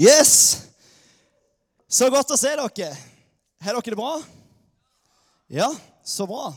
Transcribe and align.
Yes! 0.00 0.62
Så 1.84 2.06
godt 2.08 2.30
å 2.32 2.36
se 2.40 2.54
dere. 2.56 2.86
Har 3.60 3.76
dere 3.76 3.92
det 3.92 3.98
bra? 3.98 4.14
Ja, 5.52 5.66
så 6.00 6.24
bra. 6.24 6.54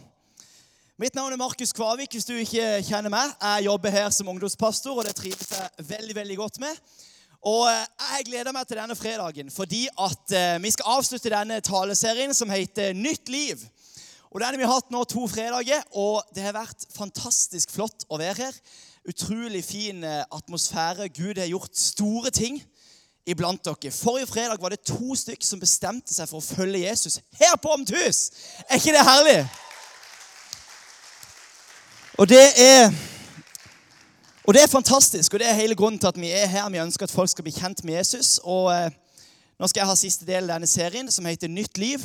Mitt 0.96 1.18
navn 1.18 1.36
er 1.36 1.42
Markus 1.42 1.76
Kvavik, 1.76 2.16
hvis 2.16 2.30
du 2.30 2.38
ikke 2.40 2.80
kjenner 2.88 3.12
meg. 3.12 3.34
Jeg 3.42 3.66
jobber 3.66 3.92
her 3.92 4.08
som 4.16 4.32
ungdomspastor, 4.32 4.96
og 4.96 5.04
det 5.04 5.18
trives 5.18 5.52
jeg 5.52 5.88
veldig 5.90 6.16
veldig 6.22 6.40
godt 6.40 6.62
med. 6.64 6.96
Og 7.44 7.68
eh, 7.68 7.84
jeg 8.14 8.30
gleder 8.30 8.56
meg 8.56 8.70
til 8.70 8.80
denne 8.80 8.96
fredagen 8.96 9.52
fordi 9.52 9.82
at 9.92 10.38
eh, 10.40 10.56
vi 10.64 10.72
skal 10.72 10.96
avslutte 10.96 11.36
denne 11.36 11.60
taleserien 11.68 12.32
som 12.38 12.54
heter 12.54 12.96
Nytt 12.96 13.28
liv. 13.34 13.60
Og 14.32 14.40
Den 14.40 14.54
har 14.54 14.62
vi 14.62 14.72
hatt 14.72 14.94
nå 14.96 15.04
to 15.04 15.28
fredager, 15.28 15.84
og 15.92 16.24
det 16.32 16.48
har 16.48 16.56
vært 16.56 16.88
fantastisk 16.96 17.76
flott 17.76 18.08
å 18.08 18.24
være 18.24 18.46
her. 18.46 18.64
Utrolig 19.04 19.66
fin 19.68 20.00
eh, 20.08 20.22
atmosfære. 20.32 21.12
Gud 21.12 21.44
har 21.44 21.52
gjort 21.52 21.76
store 21.76 22.32
ting 22.32 22.64
iblant 23.28 23.66
dere. 23.66 23.92
Forrige 23.92 24.28
fredag 24.28 24.62
var 24.62 24.70
det 24.74 24.84
to 24.88 25.16
stykker 25.16 25.46
som 25.48 25.62
bestemte 25.62 26.14
seg 26.14 26.30
for 26.30 26.42
å 26.42 26.46
følge 26.46 26.84
Jesus 26.86 27.20
her 27.40 27.56
på 27.62 27.72
Omthus. 27.76 28.30
Er 28.68 28.82
ikke 28.82 28.96
det 28.96 29.08
herlig? 29.08 29.40
Og 32.20 32.30
det 32.30 32.46
er 32.62 32.94
og 34.44 34.54
det 34.54 34.62
er 34.62 34.68
fantastisk, 34.68 35.34
og 35.34 35.40
det 35.40 35.48
er 35.48 35.56
hele 35.56 35.76
grunnen 35.76 36.00
til 36.00 36.10
at 36.10 36.18
vi 36.20 36.28
er 36.36 36.50
her. 36.52 36.68
Vi 36.70 36.82
ønsker 36.84 37.08
at 37.08 37.12
folk 37.12 37.30
skal 37.32 37.46
bli 37.46 37.54
kjent 37.56 37.80
med 37.88 37.96
Jesus. 37.96 38.42
Og 38.44 38.74
eh, 38.74 38.92
Nå 39.60 39.70
skal 39.70 39.80
jeg 39.80 39.88
ha 39.88 39.96
siste 39.96 40.26
del 40.28 40.50
av 40.50 40.58
denne 40.58 40.68
serien, 40.68 41.08
som 41.12 41.26
heter 41.30 41.48
Nytt 41.48 41.78
liv. 41.80 42.04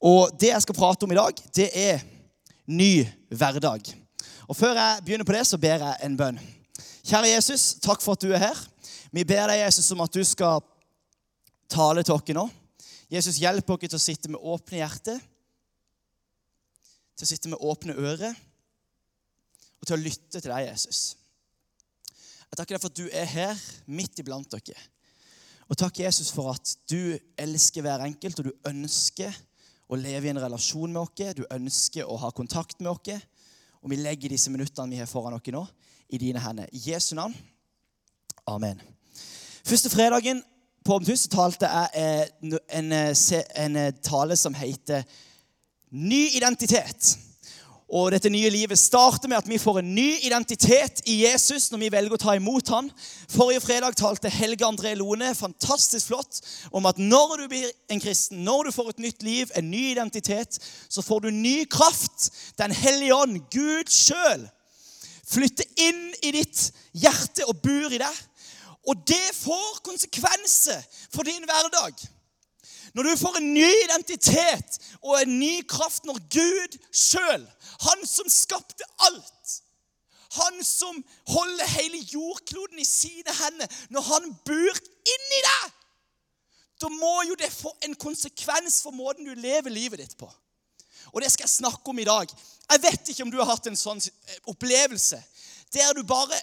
Og 0.00 0.30
det 0.40 0.48
jeg 0.54 0.62
skal 0.64 0.78
prate 0.78 1.04
om 1.04 1.12
i 1.12 1.18
dag, 1.18 1.42
det 1.56 1.66
er 1.76 2.00
ny 2.66 3.04
hverdag. 3.28 3.90
Og 4.48 4.56
Før 4.56 4.72
jeg 4.78 5.02
begynner 5.04 5.28
på 5.28 5.36
det, 5.36 5.44
så 5.46 5.58
ber 5.60 5.84
jeg 5.84 5.98
en 6.06 6.16
bønn. 6.16 6.40
Kjære 7.04 7.34
Jesus, 7.34 7.74
takk 7.84 8.00
for 8.00 8.16
at 8.16 8.24
du 8.24 8.32
er 8.32 8.40
her. 8.46 8.62
Vi 9.12 9.24
ber 9.24 9.50
deg, 9.50 9.62
Jesus, 9.64 9.90
om 9.94 10.02
at 10.04 10.14
du 10.14 10.22
skal 10.26 10.62
tale 11.70 12.04
til 12.06 12.16
oss 12.16 12.34
nå. 12.34 12.46
Jesus, 13.12 13.38
hjelp 13.38 13.70
oss 13.70 13.84
til 13.84 13.98
å 13.98 14.02
sitte 14.02 14.32
med 14.32 14.42
åpne 14.42 14.80
hjerter, 14.80 15.20
til 17.16 17.26
å 17.26 17.30
sitte 17.30 17.52
med 17.52 17.62
åpne 17.62 17.94
ører 17.96 18.34
og 19.76 19.86
til 19.86 19.96
å 19.96 20.02
lytte 20.02 20.40
til 20.40 20.50
deg, 20.50 20.66
Jesus. 20.66 21.14
Jeg 22.46 22.58
takker 22.58 22.76
deg 22.76 22.82
for 22.82 22.92
at 22.92 22.98
du 22.98 23.06
er 23.10 23.30
her 23.30 23.62
midt 23.86 24.20
iblant 24.22 24.50
dere. 24.52 24.78
Og 25.66 25.78
takk, 25.78 25.98
Jesus, 26.04 26.30
for 26.34 26.52
at 26.54 26.76
du 26.90 27.16
elsker 27.42 27.82
hver 27.82 28.04
enkelt, 28.06 28.38
og 28.40 28.48
du 28.48 28.68
ønsker 28.70 29.34
å 29.90 29.98
leve 29.98 30.28
i 30.28 30.32
en 30.32 30.42
relasjon 30.42 30.92
med 30.92 31.02
oss. 31.02 31.34
Du 31.38 31.44
ønsker 31.50 32.06
å 32.06 32.18
ha 32.22 32.30
kontakt 32.34 32.80
med 32.80 32.92
oss. 32.94 33.26
Og 33.82 33.92
vi 33.92 34.00
legger 34.00 34.32
disse 34.32 34.50
minuttene 34.50 34.94
vi 34.94 35.02
har 35.02 35.10
foran 35.10 35.36
oss 35.38 35.54
nå, 35.54 35.66
i 36.08 36.22
dine 36.22 36.42
hender. 36.42 36.70
I 36.72 36.84
Jesu 36.90 37.14
navn. 37.18 37.34
Amen. 38.46 38.95
Første 39.66 39.90
fredagen 39.90 40.44
på 40.86 40.94
Omthus 40.94 41.24
talte 41.26 41.66
jeg 41.66 41.88
eh, 41.98 42.50
en, 42.78 42.92
eh, 42.94 43.38
en, 43.58 43.76
eh, 43.76 43.94
tale 43.98 44.36
som 44.38 44.54
heter 44.54 45.02
Ny 45.90 46.20
identitet. 46.38 47.16
Og 47.90 48.12
dette 48.14 48.30
nye 48.30 48.50
livet 48.50 48.78
starter 48.78 49.30
med 49.30 49.40
at 49.40 49.48
vi 49.50 49.58
får 49.58 49.80
en 49.80 49.88
ny 49.94 50.20
identitet 50.26 51.02
i 51.10 51.16
Jesus 51.24 51.66
når 51.72 51.82
vi 51.82 51.90
velger 51.94 52.14
å 52.14 52.20
ta 52.22 52.36
imot 52.38 52.70
ham. 52.70 52.90
Forrige 53.30 53.64
fredag 53.64 53.98
talte 53.98 54.30
Helge 54.30 54.66
André 54.66 54.94
Lone 54.98 55.32
fantastisk 55.34 56.12
flott 56.12 56.40
om 56.70 56.86
at 56.86 56.98
når 57.02 57.34
du 57.42 57.48
blir 57.50 57.66
en 57.90 58.02
kristen, 58.02 58.44
når 58.46 58.68
du 58.68 58.76
får 58.76 58.92
et 58.92 59.02
nytt 59.06 59.26
liv, 59.26 59.50
en 59.54 59.70
ny 59.70 59.82
identitet, 59.96 60.60
så 60.88 61.02
får 61.02 61.26
du 61.26 61.30
ny 61.34 61.56
kraft. 61.70 62.30
Den 62.58 62.74
hellige 62.74 63.18
ånd, 63.18 63.42
Gud 63.50 63.90
sjøl, 63.90 64.46
flytter 65.26 65.66
inn 65.88 66.10
i 66.22 66.34
ditt 66.38 66.68
hjerte 66.94 67.46
og 67.50 67.62
bor 67.66 67.90
i 67.90 68.02
deg. 68.02 68.24
Og 68.86 69.02
det 69.08 69.34
får 69.34 69.80
konsekvenser 69.84 70.82
for 71.14 71.26
din 71.26 71.44
hverdag. 71.44 71.94
Når 72.94 73.02
du 73.02 73.16
får 73.20 73.36
en 73.36 73.54
ny 73.54 73.72
identitet 73.84 74.78
og 75.02 75.18
en 75.20 75.38
ny 75.38 75.60
kraft 75.68 76.06
når 76.08 76.20
Gud 76.32 76.78
sjøl, 76.94 77.42
han 77.80 78.06
som 78.08 78.30
skapte 78.32 78.86
alt, 79.08 79.56
han 80.36 80.64
som 80.64 81.02
holder 81.28 81.74
hele 81.76 82.00
jordkloden 82.12 82.78
i 82.78 82.88
sine 82.88 83.34
hender, 83.42 83.68
når 83.90 84.06
han 84.10 84.30
bor 84.48 84.80
inni 85.12 85.42
deg, 85.48 85.74
da 86.80 86.90
må 86.92 87.14
jo 87.28 87.36
det 87.40 87.52
få 87.52 87.72
en 87.84 87.94
konsekvens 87.96 88.82
for 88.84 88.96
måten 88.96 89.28
du 89.28 89.34
lever 89.34 89.72
livet 89.72 90.02
ditt 90.02 90.16
på. 90.20 90.28
Og 91.12 91.22
det 91.22 91.30
skal 91.32 91.46
jeg 91.46 91.58
snakke 91.60 91.88
om 91.90 91.98
i 91.98 92.08
dag. 92.08 92.32
Jeg 92.72 92.82
vet 92.82 93.08
ikke 93.08 93.24
om 93.24 93.30
du 93.32 93.38
har 93.40 93.48
hatt 93.48 93.68
en 93.70 93.78
sånn 93.78 94.02
opplevelse 94.50 95.20
der 95.72 95.92
du 95.96 96.02
bare 96.06 96.36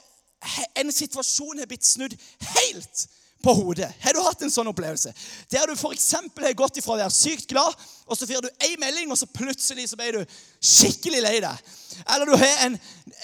en 0.79 0.91
situasjon 0.91 1.59
har 1.59 1.69
blitt 1.69 1.85
snudd 1.87 2.15
helt 2.55 3.05
på 3.43 3.53
hodet. 3.53 3.89
Har 3.99 4.15
du 4.15 4.21
hatt 4.23 4.41
en 4.45 4.51
sånn 4.51 4.69
opplevelse? 4.71 5.11
Der 5.51 5.67
du 5.67 5.73
f.eks. 5.75 6.09
har 6.15 6.55
gått 6.55 6.79
ifra 6.79 6.95
å 6.95 6.99
være 7.01 7.11
sykt 7.13 7.49
glad, 7.51 7.75
og 8.07 8.17
så 8.17 8.27
får 8.27 8.45
du 8.45 8.49
ei 8.63 8.77
melding, 8.79 9.11
og 9.11 9.19
så 9.19 9.27
plutselig 9.27 9.89
så 9.91 9.99
ble 9.99 10.11
du 10.15 10.35
skikkelig 10.63 11.23
lei 11.25 11.35
deg. 11.43 11.73
Eller 12.15 12.31
du 12.31 12.45
en, 12.47 12.77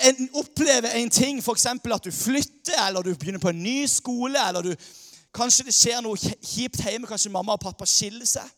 en, 0.09 0.21
opplever 0.41 0.91
en 0.99 1.13
ting, 1.13 1.39
f.eks. 1.39 1.69
at 1.71 2.07
du 2.09 2.11
flytter, 2.11 2.75
eller 2.83 3.07
du 3.07 3.13
begynner 3.15 3.43
på 3.43 3.53
en 3.53 3.63
ny 3.63 3.81
skole, 3.87 4.39
eller 4.43 4.71
du, 4.71 4.89
kanskje 5.35 5.69
det 5.69 5.77
skjer 5.77 6.03
noe 6.03 6.19
kjipt 6.19 6.83
hjemme, 6.83 7.07
kanskje 7.07 7.31
mamma 7.31 7.55
og 7.55 7.63
pappa 7.63 7.87
skiller 7.87 8.27
seg. 8.27 8.55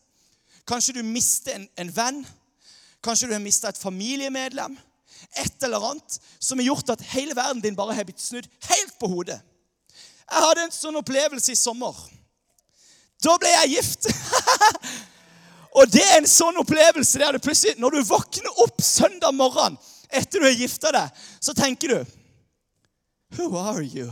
Kanskje 0.66 0.98
du 0.98 1.02
mister 1.06 1.58
en, 1.58 1.68
en 1.78 1.94
venn. 1.94 2.24
Kanskje 3.02 3.28
du 3.28 3.34
har 3.34 3.42
mista 3.42 3.70
et 3.70 3.78
familiemedlem 3.78 4.76
et 5.38 5.64
eller 5.66 5.84
annet 5.90 6.18
som 6.38 6.58
har 6.58 6.66
gjort 6.66 6.92
at 6.94 7.04
hele 7.12 7.36
verden 7.36 7.62
din 7.62 7.76
bare 7.78 7.96
har 7.96 8.06
blitt 8.08 8.20
snudd 8.22 8.48
helt 8.68 8.98
på 9.00 9.10
hodet. 9.10 9.38
Jeg 10.32 10.44
hadde 10.46 10.66
en 10.66 10.74
sånn 10.74 10.98
opplevelse 11.00 11.52
i 11.52 11.58
sommer. 11.58 11.96
Da 13.22 13.36
ble 13.40 13.50
jeg 13.52 13.76
gift. 13.76 14.08
og 15.78 15.88
det 15.92 16.02
er 16.04 16.18
en 16.18 16.28
sånn 16.30 16.58
opplevelse 16.62 17.20
der 17.22 17.36
du 17.36 17.42
plutselig, 17.42 17.76
når 17.80 17.98
du 17.98 18.10
våkner 18.10 18.62
opp 18.64 18.82
søndag 18.84 19.34
morgen 19.36 19.78
etter 20.12 20.42
du 20.42 20.46
har 20.46 20.56
gifta 20.56 20.92
deg, 20.92 21.22
så 21.40 21.54
tenker 21.56 21.94
du 21.94 22.00
Who 23.32 23.56
are 23.56 23.80
you? 23.80 24.10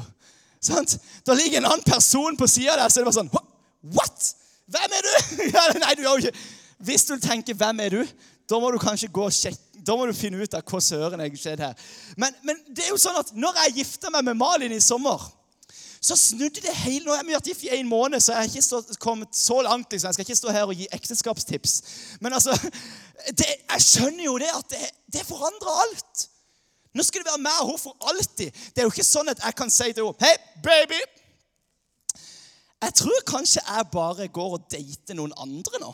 Sant? 0.65 0.97
Da 1.28 1.37
ligger 1.37 1.60
en 1.60 1.69
annen 1.69 1.84
person 1.84 2.37
på 2.41 2.48
sida 2.48 2.78
der, 2.81 2.88
så 2.88 3.00
det 3.00 3.09
bare 3.09 3.19
sånn 3.19 3.32
What? 3.97 4.31
Hvem 4.71 4.97
er 4.97 5.06
du? 5.06 5.12
nei, 5.82 5.94
du 5.97 6.04
gjør 6.04 6.25
ikke 6.25 6.38
Hvis 6.87 7.04
du 7.09 7.15
tenker 7.21 7.56
'Hvem 7.56 7.81
er 7.84 7.97
du?', 7.97 8.12
da 8.48 8.59
må 8.60 8.71
du 8.72 8.78
kanskje 8.81 9.12
gå 9.12 9.25
og 9.28 9.34
sjekke 9.34 9.69
da 9.86 9.96
må 9.96 10.06
du 10.08 10.14
finne 10.16 10.41
ut 10.41 10.54
av 10.56 10.64
hva 10.66 10.80
søren 10.84 11.22
jeg 11.24 11.41
skjedd 11.41 11.62
her. 11.64 11.91
Men, 12.20 12.34
men, 12.46 12.58
det 12.68 12.86
er 12.86 12.94
jo 12.94 13.00
sånn 13.00 13.18
at 13.20 13.34
når 13.36 13.60
jeg 13.64 13.80
gifta 13.80 14.12
meg 14.14 14.26
med 14.28 14.38
Malin 14.41 14.74
i 14.76 14.80
sommer, 14.84 15.22
så 16.00 16.16
snudde 16.16 16.62
det 16.64 16.72
hele 16.80 17.04
Nå 17.04 17.12
har 17.12 17.26
vi 17.28 17.34
vært 17.34 17.50
gift 17.50 17.66
i 17.66 17.74
en 17.76 17.88
måned, 17.88 18.22
så 18.24 18.32
jeg 18.32 18.41
har 18.41 18.48
ikke 18.48 18.64
stå, 18.64 18.80
kommet 19.02 19.36
så 19.36 19.58
langt. 19.66 19.92
liksom. 19.92 20.08
Jeg 20.08 20.16
skal 20.16 20.28
ikke 20.28 20.38
stå 20.38 20.54
her 20.56 20.70
og 20.70 20.80
gi 20.80 20.88
ekteskapstips. 20.96 21.74
Men 22.24 22.32
altså, 22.38 22.56
det, 23.38 23.48
jeg 23.48 23.84
skjønner 23.84 24.24
jo 24.24 24.36
det 24.41 24.48
at 24.54 24.72
det, 24.72 24.91
det 25.18 25.26
forandrer 25.28 25.82
alt. 25.84 26.26
Nå 26.97 27.04
skal 27.06 27.22
det 27.22 27.30
være 27.30 27.44
meg 27.44 27.62
og 27.62 27.74
hun 27.74 27.82
for 27.82 28.10
alltid. 28.10 28.50
Det 28.72 28.82
er 28.82 28.88
jo 28.88 28.94
ikke 28.94 29.06
sånn 29.06 29.30
at 29.30 29.42
jeg 29.44 29.58
kan 29.60 29.70
si 29.70 29.91
til 29.92 30.08
henne 30.08 30.24
Hei, 30.24 30.34
baby! 30.64 31.00
Jeg 32.80 32.97
tror 32.97 33.26
kanskje 33.28 33.60
jeg 33.60 33.91
bare 33.92 34.28
går 34.32 34.56
og 34.56 34.70
dater 34.72 35.18
noen 35.18 35.34
andre 35.36 35.82
nå. 35.82 35.92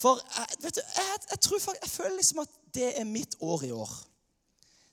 For 0.00 0.20
jeg, 0.36 0.58
vet 0.62 0.78
du, 0.78 0.82
jeg, 0.96 1.20
jeg, 1.30 1.40
tror, 1.40 1.76
jeg 1.82 1.90
føler 1.90 2.16
liksom 2.16 2.42
at 2.44 2.58
det 2.74 2.90
er 3.00 3.04
mitt 3.08 3.36
år 3.40 3.64
i 3.64 3.70
år. 3.70 3.92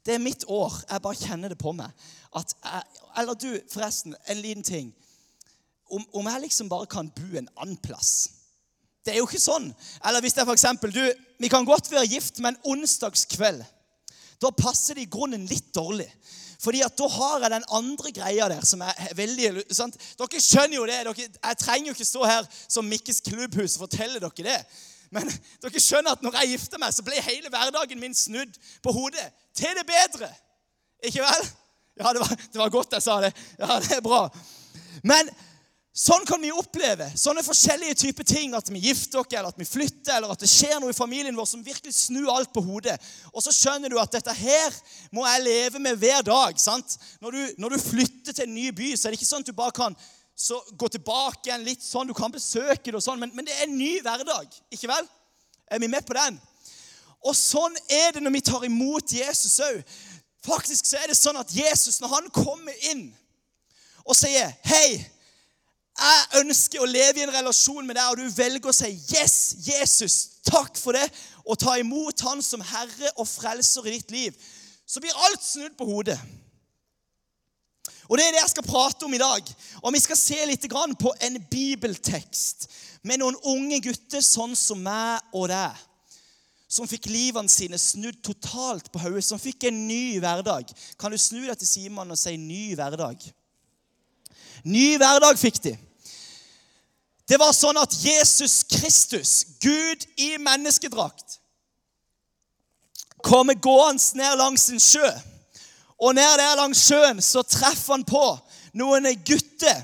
Det 0.05 0.13
er 0.13 0.23
mitt 0.23 0.45
år. 0.47 0.73
Jeg 0.89 1.01
bare 1.01 1.21
kjenner 1.21 1.53
det 1.53 1.57
på 1.61 1.73
meg. 1.77 1.89
Jeg, 2.35 2.83
eller 3.17 3.33
du, 3.33 3.49
forresten, 3.73 4.15
en 4.27 4.41
liten 4.41 4.63
ting. 4.63 4.93
Om, 5.91 6.05
om, 6.13 6.27
jeg 6.27 6.45
liksom 6.45 6.69
bare 6.69 6.87
kan 6.89 7.09
bo 7.11 7.27
en 7.37 7.49
annen 7.57 7.77
plass. 7.83 8.31
Det 9.05 9.13
er 9.13 9.19
jo 9.19 9.27
ikke 9.27 9.41
sånn. 9.41 9.71
Eller 10.05 10.23
hvis 10.23 10.37
det 10.37 10.43
er 10.43 10.49
for 10.49 10.57
eksempel, 10.57 10.93
du, 10.93 11.03
Vi 11.41 11.49
kan 11.49 11.65
godt 11.65 11.89
være 11.91 12.05
gift, 12.05 12.39
men 12.39 12.57
onsdagskveld 12.69 13.63
da 14.41 14.49
passer 14.57 14.97
det 14.97 15.05
i 15.05 15.09
grunnen 15.09 15.43
litt 15.49 15.69
dårlig. 15.73 16.07
Fordi 16.61 16.83
at 16.85 16.97
da 16.97 17.07
har 17.09 17.41
jeg 17.41 17.53
den 17.53 17.65
andre 17.77 18.11
greia 18.13 18.47
der 18.49 18.65
som 18.65 18.81
er 18.85 19.13
veldig 19.17 19.65
sant? 19.73 19.97
Dere 20.17 20.41
skjønner 20.41 20.77
jo 20.77 20.87
det. 20.89 20.97
Dere, 21.07 21.27
jeg 21.33 21.59
trenger 21.61 21.89
jo 21.89 21.95
ikke 21.95 22.09
stå 22.09 22.25
her 22.29 22.49
som 22.65 22.89
Mikkes 22.89 23.21
klubbhus 23.25 23.77
og 23.77 23.87
fortelle 23.87 24.21
dere 24.21 24.45
det. 24.45 24.59
Men 25.11 25.27
dere 25.63 25.83
skjønner 25.83 26.15
at 26.15 26.23
når 26.23 26.39
jeg 26.39 26.53
gifter 26.55 26.79
meg, 26.79 26.93
så 26.95 27.03
ble 27.03 27.19
hele 27.25 27.51
hverdagen 27.51 27.99
min 27.99 28.15
snudd 28.15 28.55
på 28.83 28.93
hodet. 28.95 29.27
Til 29.57 29.75
det 29.75 29.83
bedre. 29.87 30.31
Ikke 31.03 31.25
vel? 31.25 31.47
Ja, 31.99 32.13
det 32.15 32.21
var, 32.23 32.35
det 32.53 32.59
var 32.61 32.69
godt 32.73 32.95
jeg 32.95 33.03
sa 33.03 33.19
det. 33.23 33.31
Ja, 33.59 33.79
det 33.83 33.97
er 33.97 34.03
bra. 34.05 34.23
Men 35.03 35.27
sånn 35.91 36.23
kan 36.25 36.39
vi 36.39 36.53
oppleve 36.55 37.09
sånne 37.19 37.43
forskjellige 37.43 37.97
typer 38.05 38.27
ting. 38.27 38.55
At 38.55 38.71
vi 38.71 38.79
gifter 38.85 39.19
oss, 39.19 39.33
eller 39.33 39.51
at 39.51 39.59
vi 39.59 39.67
flytter, 39.67 40.15
eller 40.15 40.31
at 40.31 40.45
det 40.45 40.49
skjer 40.49 40.79
noe 40.79 40.93
i 40.93 40.97
familien 40.97 41.35
vår 41.35 41.49
som 41.51 41.65
virkelig 41.65 41.93
snur 41.97 42.31
alt 42.31 42.53
på 42.55 42.63
hodet. 42.63 42.95
Og 43.33 43.43
så 43.43 43.53
skjønner 43.55 43.91
du 43.91 43.99
at 43.99 44.15
dette 44.15 44.35
her 44.39 44.79
må 45.11 45.27
jeg 45.27 45.45
leve 45.49 45.83
med 45.83 45.99
hver 45.99 46.23
dag. 46.25 46.55
sant? 46.61 46.95
Når 47.19 47.35
du, 47.35 47.43
når 47.65 47.75
du 47.75 47.83
flytter 47.83 48.31
til 48.31 48.47
en 48.47 48.55
ny 48.55 48.71
by, 48.71 48.93
så 48.95 49.09
er 49.09 49.11
det 49.11 49.19
ikke 49.19 49.31
sånn 49.33 49.43
at 49.43 49.51
du 49.51 49.57
bare 49.57 49.75
kan 49.75 49.99
så 50.35 50.57
gå 50.77 50.87
tilbake 50.87 51.49
igjen 51.49 51.65
litt 51.65 51.83
sånn. 51.83 52.09
Du 52.09 52.15
kan 52.17 52.33
besøke 52.33 52.89
det 52.89 52.97
og 52.97 53.03
sånn, 53.03 53.19
men, 53.21 53.33
men, 53.35 53.45
det 53.45 53.55
er 53.57 53.67
en 53.67 53.77
ny 53.77 53.99
hverdag. 54.03 54.49
Ikke 54.73 54.89
vel? 54.89 55.07
Er 55.71 55.81
vi 55.81 55.89
med 55.91 56.05
på 56.07 56.17
den? 56.17 56.39
Og 57.21 57.35
sånn 57.37 57.75
er 57.91 58.15
det 58.15 58.23
når 58.23 58.33
vi 58.33 58.43
tar 58.45 58.65
imot 58.65 59.13
Jesus 59.13 59.59
òg. 59.61 59.81
Faktisk 60.41 60.87
så 60.89 60.97
er 60.97 61.11
det 61.11 61.19
sånn 61.19 61.37
at 61.37 61.53
Jesus, 61.53 61.99
når 62.01 62.15
han 62.15 62.29
kommer 62.33 62.73
inn 62.89 63.11
og 64.01 64.15
sier 64.17 64.49
'Hei, 64.65 64.97
jeg 66.01 66.39
ønsker 66.41 66.81
å 66.81 66.89
leve 66.89 67.19
i 67.19 67.23
en 67.27 67.33
relasjon 67.35 67.85
med 67.85 67.95
deg, 67.99 68.07
og 68.09 68.17
du 68.17 68.29
velger 68.33 68.71
å 68.71 68.73
si 68.73 68.89
'Yes, 68.89 69.55
Jesus, 69.61 70.41
takk 70.47 70.77
for 70.77 70.97
det', 70.97 71.11
og 71.45 71.59
ta 71.59 71.77
imot 71.77 72.21
Han 72.21 72.41
som 72.41 72.61
Herre 72.61 73.11
og 73.17 73.27
Frelser 73.27 73.85
i 73.85 73.97
ditt 73.99 74.11
liv, 74.11 74.35
så 74.87 74.99
blir 74.99 75.13
alt 75.29 75.43
snudd 75.43 75.77
på 75.77 75.85
hodet. 75.85 76.19
Og 78.11 78.17
Det 78.17 78.25
er 78.27 78.33
det 78.35 78.41
jeg 78.41 78.51
skal 78.51 78.67
prate 78.67 79.05
om 79.07 79.13
i 79.15 79.21
dag. 79.21 79.53
Og 79.81 79.93
Vi 79.93 79.99
skal 80.03 80.17
se 80.19 80.39
litt 80.45 80.65
på 80.99 81.13
en 81.23 81.37
bibeltekst 81.51 82.67
med 83.07 83.21
noen 83.21 83.37
unge 83.47 83.79
gutter 83.79 84.21
sånn 84.21 84.55
som 84.55 84.81
meg 84.83 85.21
og 85.31 85.47
deg. 85.47 85.77
Som 86.67 86.87
fikk 86.87 87.07
livene 87.07 87.51
sine 87.51 87.79
snudd 87.79 88.19
totalt 88.23 88.91
på 88.91 88.99
hodet, 88.99 89.23
som 89.23 89.39
fikk 89.39 89.63
en 89.67 89.87
ny 89.87 90.19
hverdag. 90.19 90.67
Kan 90.99 91.11
du 91.11 91.17
snu 91.17 91.39
deg 91.47 91.57
til 91.59 91.67
Simon 91.67 92.11
og 92.11 92.17
si 92.19 92.35
'ny 92.37 92.75
hverdag'? 92.75 93.31
Ny 94.63 94.97
hverdag 94.97 95.39
fikk 95.39 95.63
de. 95.63 95.77
Det 97.27 97.39
var 97.39 97.53
sånn 97.55 97.77
at 97.79 97.95
Jesus 97.95 98.63
Kristus, 98.63 99.45
Gud 99.63 100.05
i 100.17 100.37
menneskedrakt, 100.37 101.39
kommer 103.23 103.53
gående 103.53 104.17
ned 104.19 104.37
langs 104.37 104.69
en 104.69 104.79
sjø. 104.79 105.30
Og 106.01 106.15
ned 106.17 106.37
der 106.39 106.57
langs 106.57 106.81
sjøen 106.87 107.21
så 107.21 107.43
treffer 107.45 107.93
han 107.93 108.05
på 108.07 108.23
noen 108.77 109.05
gutter. 109.27 109.81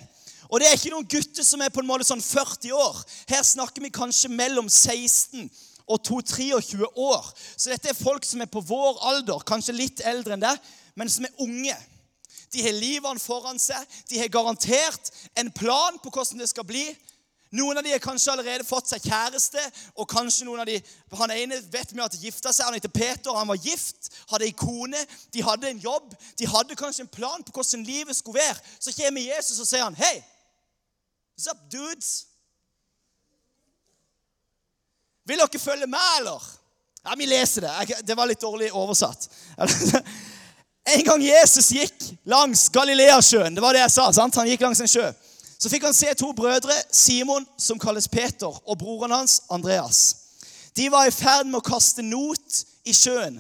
Og 0.47 0.61
det 0.61 0.69
er 0.69 0.77
ikke 0.77 0.93
noen 0.93 1.09
gutter 1.09 1.45
som 1.45 1.61
er 1.61 1.73
på 1.73 1.83
en 1.83 1.89
måte 1.89 2.07
sånn 2.07 2.23
40 2.23 2.71
år. 2.73 3.01
Her 3.29 3.43
snakker 3.45 3.83
vi 3.83 3.93
kanskje 3.93 4.31
mellom 4.31 4.69
16 4.71 5.45
og 5.87 6.01
22-23 6.07 6.87
år. 6.87 7.27
Så 7.55 7.71
dette 7.71 7.91
er 7.91 7.99
folk 7.99 8.25
som 8.25 8.41
er 8.41 8.49
på 8.51 8.63
vår 8.63 8.97
alder, 9.11 9.43
kanskje 9.47 9.75
litt 9.75 10.03
eldre 10.07 10.35
enn 10.35 10.43
det, 10.43 10.55
men 10.97 11.11
som 11.11 11.27
er 11.27 11.43
unge. 11.43 11.75
De 12.53 12.63
har 12.63 12.75
livene 12.75 13.19
foran 13.19 13.59
seg. 13.59 13.83
De 14.09 14.19
har 14.21 14.31
garantert 14.31 15.11
en 15.37 15.51
plan 15.51 15.99
på 16.01 16.11
hvordan 16.11 16.41
det 16.41 16.49
skal 16.49 16.65
bli. 16.67 16.85
Noen 17.55 17.79
av 17.79 17.83
de 17.83 17.93
har 17.93 18.01
kanskje 18.03 18.31
allerede 18.33 18.65
fått 18.67 18.89
seg 18.91 19.05
kjæreste, 19.07 19.61
og 19.95 20.09
kanskje 20.11 20.45
noen 20.47 20.63
av 20.63 20.67
de, 20.67 20.81
Han 21.15 21.31
ene 21.31 21.61
vet 21.71 21.93
vi 21.93 22.03
at 22.03 22.11
de 22.11 22.25
gifta 22.27 22.51
seg. 22.51 22.65
Han 22.67 22.75
heter 22.75 22.91
Peter, 22.91 23.31
han 23.31 23.47
var 23.47 23.61
gift, 23.63 24.11
hadde 24.31 24.49
ei 24.49 24.51
kone, 24.51 24.99
de 25.31 25.43
hadde 25.43 25.69
en 25.69 25.79
jobb. 25.79 26.15
De 26.37 26.47
hadde 26.47 26.75
kanskje 26.75 27.05
en 27.05 27.11
plan 27.11 27.43
på 27.43 27.55
hvordan 27.55 27.85
livet 27.87 28.15
skulle 28.15 28.41
være. 28.41 28.59
Så 28.79 28.91
kommer 28.97 29.21
Jesus 29.21 29.59
og 29.63 29.69
sier 29.69 29.85
han, 29.87 29.95
Hei, 29.95 30.17
what's 31.37 31.47
up, 31.51 31.63
dudes? 31.71 32.25
Vil 35.27 35.39
dere 35.39 35.59
følge 35.59 35.87
med, 35.87 36.13
eller? 36.19 36.43
Ja, 37.03 37.15
vi 37.15 37.25
leser 37.25 37.63
det. 37.63 38.01
Det 38.07 38.15
var 38.17 38.27
litt 38.27 38.41
dårlig 38.41 38.73
oversatt. 38.75 39.29
En 40.87 41.03
gang 41.03 41.19
Jesus 41.19 41.67
gikk 41.75 42.03
langs 42.31 42.69
Galileasjøen, 42.71 43.55
det 43.55 43.63
var 43.63 43.75
det 43.75 43.81
jeg 43.81 43.91
sa, 43.91 44.05
sant? 44.15 44.37
han 44.39 44.47
gikk 44.47 44.61
langs 44.63 44.79
en 44.79 44.87
sjø, 44.87 45.09
så 45.57 45.69
fikk 45.69 45.87
han 45.87 45.95
se 45.97 46.13
to 46.13 46.31
brødre, 46.37 46.75
Simon, 46.93 47.45
som 47.57 47.79
kalles 47.81 48.07
Peter, 48.07 48.51
og 48.69 48.77
broren 48.77 49.11
hans, 49.11 49.41
Andreas. 49.49 50.15
De 50.77 50.91
var 50.93 51.07
i 51.07 51.13
ferd 51.13 51.49
med 51.49 51.59
å 51.59 51.65
kaste 51.65 52.05
not 52.05 52.61
i 52.85 52.93
sjøen. 52.93 53.39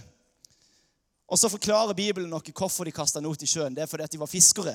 Og 1.27 1.37
så 1.37 1.51
forklarer 1.51 1.97
Bibelen 1.97 2.31
noe 2.31 2.55
hvorfor 2.55 2.87
de 2.87 2.95
kasta 2.95 3.21
not 3.21 3.43
i 3.43 3.49
sjøen. 3.49 3.75
Det 3.75 3.83
er 3.83 3.89
fordi 3.91 4.07
at 4.07 4.15
de 4.15 4.21
var 4.21 4.31
fiskere. 4.31 4.73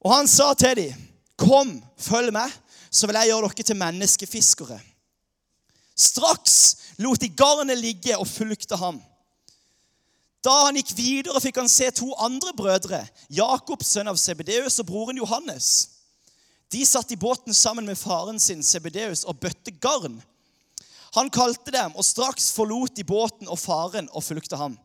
Og 0.00 0.12
han 0.14 0.28
sa 0.28 0.54
til 0.54 0.76
dem, 0.76 0.94
'Kom, 1.36 1.82
følg 1.98 2.32
meg, 2.32 2.52
så 2.90 3.06
vil 3.06 3.14
jeg 3.14 3.28
gjøre 3.28 3.48
dere 3.48 3.62
til 3.62 3.76
menneskefiskere.' 3.76 4.80
Straks 5.96 6.76
lot 6.98 7.20
de 7.20 7.28
garnet 7.28 7.78
ligge 7.78 8.16
og 8.18 8.28
fulgte 8.28 8.76
ham. 8.76 9.02
Da 10.46 10.54
han 10.68 10.78
gikk 10.78 10.92
videre, 10.94 11.40
fikk 11.42 11.58
han 11.58 11.70
se 11.70 11.88
to 11.90 12.12
andre 12.22 12.52
brødre, 12.54 13.00
Jakob, 13.34 13.82
sønn 13.82 14.06
av 14.06 14.18
Sebedeus, 14.20 14.78
og 14.78 14.86
broren 14.86 15.18
Johannes. 15.18 15.70
De 16.70 16.84
satt 16.86 17.10
i 17.10 17.18
båten 17.18 17.54
sammen 17.54 17.86
med 17.86 17.98
faren 17.98 18.38
sin 18.42 18.62
Sebedeus 18.62 19.24
og 19.26 19.40
bøtte 19.42 19.74
garn. 19.82 20.20
Han 21.18 21.32
kalte 21.34 21.74
dem, 21.74 21.94
og 21.98 22.06
straks 22.06 22.52
forlot 22.54 22.94
de 22.94 23.06
båten 23.06 23.50
og 23.50 23.58
faren 23.58 24.10
og 24.12 24.22
fulgte 24.22 24.58
ham. 24.60 24.76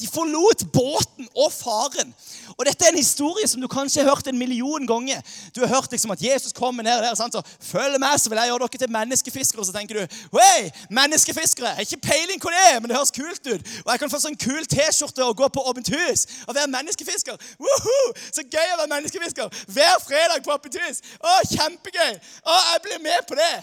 De 0.00 0.08
forlot 0.10 0.64
båten 0.74 1.28
og 1.38 1.52
faren. 1.54 2.08
Og 2.56 2.66
Dette 2.66 2.82
er 2.82 2.90
en 2.90 2.98
historie 2.98 3.46
som 3.46 3.60
du 3.62 3.68
kanskje 3.70 4.02
har 4.02 4.10
hørt 4.10 4.26
en 4.26 4.38
million 4.38 4.86
ganger. 4.86 5.20
Du 5.54 5.60
har 5.62 5.70
hørt 5.70 5.92
liksom 5.92 6.10
at 6.10 6.22
Jesus 6.22 6.52
kommer 6.52 6.82
ned 6.82 7.02
der 7.02 7.14
sant? 7.14 7.34
og 7.34 7.46
følg 7.60 8.00
meg, 8.02 8.18
så 8.18 8.30
vil 8.30 8.38
jeg 8.40 8.50
gjøre 8.50 8.66
dere 8.66 8.80
til 8.82 8.90
menneskefiskere. 8.90 9.60
Og 9.60 9.66
så 9.66 9.72
tenker 9.72 10.00
du 10.00 10.16
Hei, 10.34 10.72
menneskefiskere! 10.90 11.68
Jeg 11.68 11.76
har 11.76 11.86
ikke 11.86 12.08
peiling 12.10 12.40
på 12.42 12.50
det, 12.50 12.82
men 12.82 12.90
det 12.90 12.96
høres 12.96 13.14
kult 13.14 13.46
ut. 13.46 13.62
Og 13.84 13.92
jeg 13.92 14.02
kan 14.02 14.10
få 14.10 14.20
sånn 14.24 14.38
kul 14.46 14.66
T-skjorte 14.66 15.22
og 15.26 15.36
gå 15.38 15.48
på 15.54 15.62
åpent 15.70 15.92
hus 15.94 16.26
og 16.48 16.56
være 16.58 16.72
menneskefisker. 16.74 17.38
Woohoo! 17.62 18.08
Så 18.34 18.42
gøy 18.42 18.72
å 18.74 18.80
være 18.80 18.90
menneskefisker 18.96 19.62
hver 19.76 19.94
fredag 20.02 20.42
på 20.42 20.56
åpent 20.56 20.80
hus. 20.82 21.04
Å, 21.22 21.36
kjempegøy! 21.54 22.18
Å, 22.42 22.58
jeg 22.72 22.82
blir 22.88 23.06
med 23.06 23.30
på 23.30 23.38
det. 23.38 23.54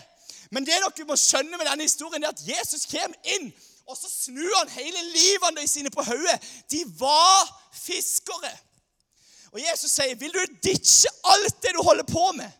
Men 0.52 0.64
det 0.68 0.80
dere 0.80 1.08
må 1.08 1.20
skjønne 1.20 1.60
med 1.60 1.68
denne 1.68 1.88
historien, 1.88 2.24
er 2.24 2.32
at 2.32 2.48
Jesus 2.48 2.88
kommer 2.92 3.36
inn 3.36 3.52
og 3.92 3.98
så 4.00 4.10
snur 4.10 4.54
han 4.58 4.72
hele 4.72 5.04
livene 5.12 5.68
sine 5.68 5.92
på 5.92 6.04
hodet. 6.08 6.38
De 6.72 6.84
var 7.00 7.50
fiskere. 7.76 8.52
Og 9.52 9.60
Jesus 9.60 9.92
sier, 9.92 10.16
'Vil 10.16 10.34
du 10.34 10.46
ditche 10.64 11.10
alt 11.24 11.62
det 11.64 11.76
du 11.76 11.84
holder 11.84 12.04
på 12.04 12.32
med?' 12.32 12.52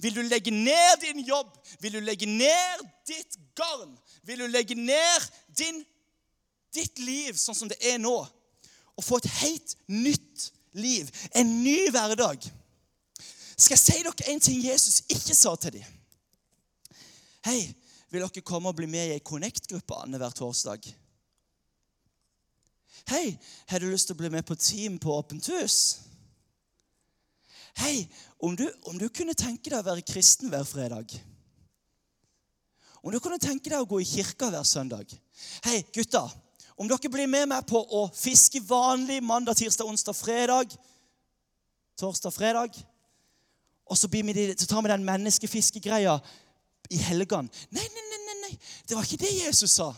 Vil 0.00 0.14
du 0.14 0.22
legge 0.22 0.50
ned 0.50 1.00
din 1.00 1.20
jobb? 1.24 1.58
Vil 1.80 1.92
du 1.92 2.00
legge 2.00 2.26
ned 2.26 2.86
ditt 3.06 3.36
garn? 3.54 3.98
Vil 4.22 4.38
du 4.38 4.46
legge 4.46 4.74
ned 4.74 5.28
din, 5.58 5.84
ditt 6.74 6.98
liv 6.98 7.36
sånn 7.38 7.54
som 7.54 7.68
det 7.68 7.78
er 7.80 7.98
nå? 7.98 8.16
Og 8.96 9.04
få 9.04 9.16
et 9.16 9.30
helt 9.42 9.76
nytt 9.86 10.48
liv, 10.72 11.10
en 11.34 11.52
ny 11.62 11.90
hverdag? 11.90 12.42
Skal 13.56 13.74
jeg 13.74 13.82
si 13.82 14.02
dere 14.02 14.32
en 14.32 14.40
ting 14.40 14.64
Jesus 14.64 15.02
ikke 15.08 15.34
sa 15.34 15.54
til 15.56 15.78
dem? 15.78 15.94
Hei, 17.46 17.74
vil 18.08 18.24
dere 18.24 18.44
komme 18.46 18.70
og 18.70 18.78
bli 18.78 18.88
med 18.90 19.10
i 19.10 19.14
ei 19.16 19.24
Connect-gruppe 19.24 19.96
annenhver 20.02 20.34
torsdag? 20.36 20.88
Hei, 23.08 23.38
har 23.70 23.80
du 23.80 23.88
lyst 23.88 24.10
til 24.10 24.16
å 24.16 24.20
bli 24.20 24.30
med 24.32 24.46
på 24.48 24.56
team 24.58 24.98
på 25.00 25.14
Åpent 25.14 25.48
hus? 25.54 25.78
Hei, 27.78 28.08
om 28.42 28.56
du, 28.58 28.66
om 28.90 28.98
du 28.98 29.06
kunne 29.08 29.36
tenke 29.38 29.70
deg 29.70 29.80
å 29.80 29.86
være 29.86 30.06
kristen 30.06 30.50
hver 30.52 30.66
fredag? 30.68 31.14
Om 32.98 33.14
du 33.14 33.20
kunne 33.22 33.38
tenke 33.40 33.70
deg 33.70 33.80
å 33.80 33.88
gå 33.88 34.02
i 34.02 34.08
kirka 34.08 34.50
hver 34.50 34.66
søndag? 34.66 35.14
Hei, 35.64 35.80
gutta, 35.94 36.26
om 36.76 36.90
dere 36.90 37.12
blir 37.12 37.30
med 37.30 37.48
meg 37.50 37.66
på 37.70 37.78
å 37.78 38.08
fiske 38.14 38.60
vanlig 38.66 39.22
mandag, 39.24 39.56
tirsdag, 39.60 39.88
onsdag, 39.88 40.18
fredag 40.18 40.78
Torsdag, 41.98 42.30
fredag. 42.30 42.76
Og 43.90 43.98
så 43.98 44.06
tar 44.06 44.82
vi 44.82 44.90
den 44.92 45.04
menneskefiskegreia 45.04 46.18
i 46.90 46.96
helgen. 46.96 47.50
Nei, 47.70 47.88
nei, 47.94 48.04
nei, 48.10 48.18
nei, 48.42 48.58
det 48.88 48.96
var 48.96 49.04
ikke 49.04 49.24
det 49.24 49.34
Jesus 49.44 49.70
sa. 49.78 49.92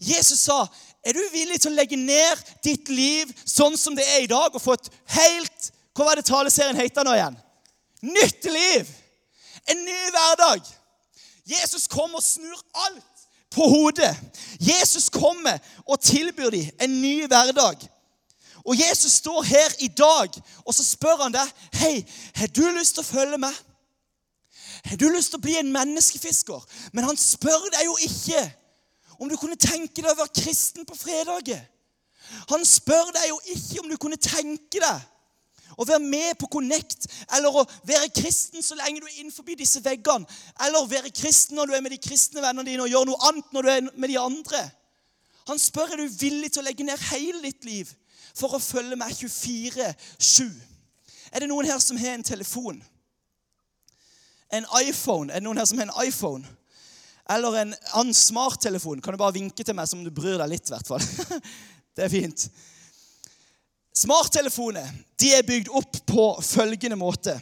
Jesus 0.00 0.38
sa, 0.38 0.66
'Er 1.02 1.12
du 1.12 1.22
villig 1.32 1.60
til 1.60 1.70
å 1.70 1.74
legge 1.74 1.96
ned 1.96 2.38
ditt 2.64 2.88
liv 2.88 3.30
sånn 3.44 3.76
som 3.78 3.96
det 3.96 4.04
er 4.04 4.22
i 4.22 4.30
dag?' 4.30 4.54
Og 4.54 4.62
få 4.62 4.72
et 4.72 4.90
helt 5.06 5.72
Hva 5.96 6.04
var 6.04 6.14
det 6.16 6.26
taleserien 6.26 6.76
het 6.76 6.94
nå 6.94 7.12
igjen? 7.14 7.36
Nytt 8.02 8.44
liv! 8.44 8.88
En 9.66 9.84
ny 9.84 10.10
hverdag. 10.12 10.60
Jesus 11.46 11.86
kommer 11.86 12.18
og 12.18 12.22
snur 12.22 12.58
alt 12.74 13.22
på 13.50 13.68
hodet. 13.68 14.12
Jesus 14.60 15.08
kommer 15.08 15.58
og 15.86 16.00
tilbyr 16.00 16.50
dem 16.50 16.70
en 16.80 17.00
ny 17.00 17.26
hverdag. 17.26 17.88
Og 18.66 18.76
Jesus 18.76 19.12
står 19.12 19.42
her 19.42 19.74
i 19.78 19.88
dag, 19.88 20.28
og 20.66 20.74
så 20.74 20.84
spør 20.84 21.22
han 21.22 21.32
deg, 21.32 21.48
'Hei, 21.72 22.04
har 22.34 22.46
du 22.46 22.70
lyst 22.70 22.94
til 22.94 23.04
å 23.04 23.10
følge 23.14 23.38
med?' 23.38 23.65
Har 24.86 25.00
du 25.00 25.08
lyst 25.10 25.32
til 25.34 25.40
å 25.40 25.44
bli 25.46 25.56
en 25.58 25.72
menneskefisker? 25.74 26.62
Men 26.94 27.08
han 27.08 27.18
spør 27.18 27.70
deg 27.74 27.88
jo 27.88 27.96
ikke 28.06 28.42
om 29.18 29.30
du 29.30 29.36
kunne 29.40 29.58
tenke 29.58 30.02
deg 30.02 30.12
å 30.12 30.18
være 30.18 30.42
kristen 30.42 30.86
på 30.86 30.98
fredager. 30.98 31.62
Han 32.50 32.64
spør 32.66 33.12
deg 33.16 33.28
jo 33.30 33.38
ikke 33.54 33.82
om 33.82 33.90
du 33.90 33.96
kunne 34.00 34.18
tenke 34.20 34.82
deg 34.82 35.04
å 35.76 35.84
være 35.84 36.00
med 36.00 36.38
på 36.40 36.48
Connect, 36.48 37.04
eller 37.36 37.52
å 37.52 37.64
være 37.84 38.08
kristen 38.16 38.64
så 38.64 38.78
lenge 38.78 39.02
du 39.02 39.08
er 39.08 39.18
innenfor 39.20 39.44
disse 39.58 39.82
veggene, 39.84 40.24
eller 40.64 40.80
å 40.80 40.88
være 40.88 41.12
kristen 41.12 41.58
når 41.58 41.68
du 41.68 41.76
er 41.76 41.84
med 41.84 41.92
de 41.92 42.00
kristne 42.00 42.40
vennene 42.40 42.64
dine 42.68 42.86
og 42.86 42.92
gjør 42.92 43.08
noe 43.10 43.28
annet 43.28 43.52
når 43.52 43.66
du 43.66 43.72
er 43.74 43.88
med 43.92 44.08
de 44.08 44.18
andre. 44.20 44.62
Han 45.50 45.60
spør 45.60 45.92
er 45.92 46.00
du 46.00 46.18
villig 46.22 46.52
til 46.52 46.62
å 46.62 46.66
legge 46.66 46.86
ned 46.86 47.02
hele 47.10 47.42
ditt 47.44 47.66
liv 47.68 47.92
for 48.36 48.56
å 48.56 48.62
følge 48.62 48.96
meg 48.98 49.12
24-7. 49.18 50.48
Er 51.32 51.42
det 51.42 51.50
noen 51.50 51.68
her 51.68 51.82
som 51.82 51.98
har 52.00 52.16
en 52.16 52.26
telefon? 52.26 52.80
En 54.54 54.66
iPhone. 54.82 55.32
Er 55.32 55.40
det 55.40 55.46
noen 55.46 55.58
her 55.58 55.68
som 55.68 55.80
har 55.80 55.88
en 55.88 56.06
iPhone? 56.06 56.46
Eller 57.30 57.58
en 57.62 57.74
annen 57.92 58.14
smarttelefon? 58.14 59.00
Kan 59.02 59.16
du 59.16 59.20
bare 59.20 59.34
vinke 59.34 59.64
til 59.66 59.74
meg 59.74 59.88
som 59.90 60.04
du 60.04 60.12
bryr 60.14 60.38
deg 60.38 60.52
litt? 60.52 60.70
hvert 60.70 60.90
fall. 60.94 61.42
Det 61.96 62.04
er 62.04 62.12
fint. 62.12 62.42
Smarttelefoner 63.96 64.90
de 65.16 65.30
er 65.32 65.46
bygd 65.46 65.70
opp 65.72 65.96
på 66.06 66.26
følgende 66.44 66.98
måte. 67.00 67.38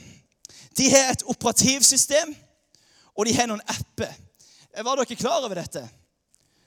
De 0.78 0.86
har 0.92 1.10
et 1.10 1.24
operativsystem, 1.26 2.30
og 3.14 3.26
de 3.26 3.34
har 3.34 3.48
noen 3.50 3.62
apper. 3.66 4.12
Var 4.74 5.00
dere 5.00 5.18
klar 5.18 5.42
over 5.42 5.58
dette? 5.58 5.82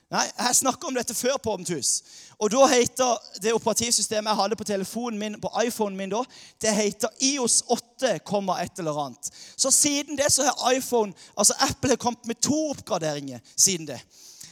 Nei, 0.10 0.32
Jeg 0.40 0.56
snakka 0.56 0.88
om 0.88 0.96
dette 0.96 1.14
før 1.14 1.36
på 1.44 1.52
Åpent 1.52 1.70
hus. 1.76 2.04
Og 2.40 2.52
da 2.52 2.68
heter 2.72 3.18
det 3.44 3.54
operativsystemet 3.54 4.30
jeg 4.30 4.40
hadde 4.40 4.56
på 4.56 4.64
telefonen 4.64 5.20
min, 5.20 5.42
på 5.42 5.52
iPhonen 5.66 5.98
min 5.98 6.10
da, 6.14 6.22
det 6.62 6.76
heter 6.76 7.10
IOS 7.20 7.64
8, 7.68 8.16
et 8.16 8.80
eller 8.80 9.06
annet. 9.06 9.30
Så 9.58 9.72
siden 9.72 10.18
det 10.18 10.32
så 10.32 10.44
har 10.44 10.72
iPhone, 10.72 11.14
altså 11.38 11.54
Apple 11.60 11.90
har 11.90 11.96
kommet 11.96 12.28
med 12.28 12.36
to 12.36 12.70
oppgraderinger 12.70 13.40
siden 13.56 13.88
det. 13.88 14.00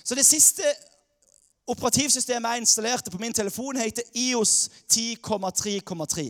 Så 0.03 0.15
det 0.15 0.25
siste 0.25 0.63
operativsystemet 1.67 2.51
jeg 2.51 2.57
installerte 2.57 3.11
på 3.11 3.17
min 3.17 3.33
telefon, 3.33 3.77
heter 3.77 4.03
IOS 4.13 4.69
10,3,3. 4.93 6.21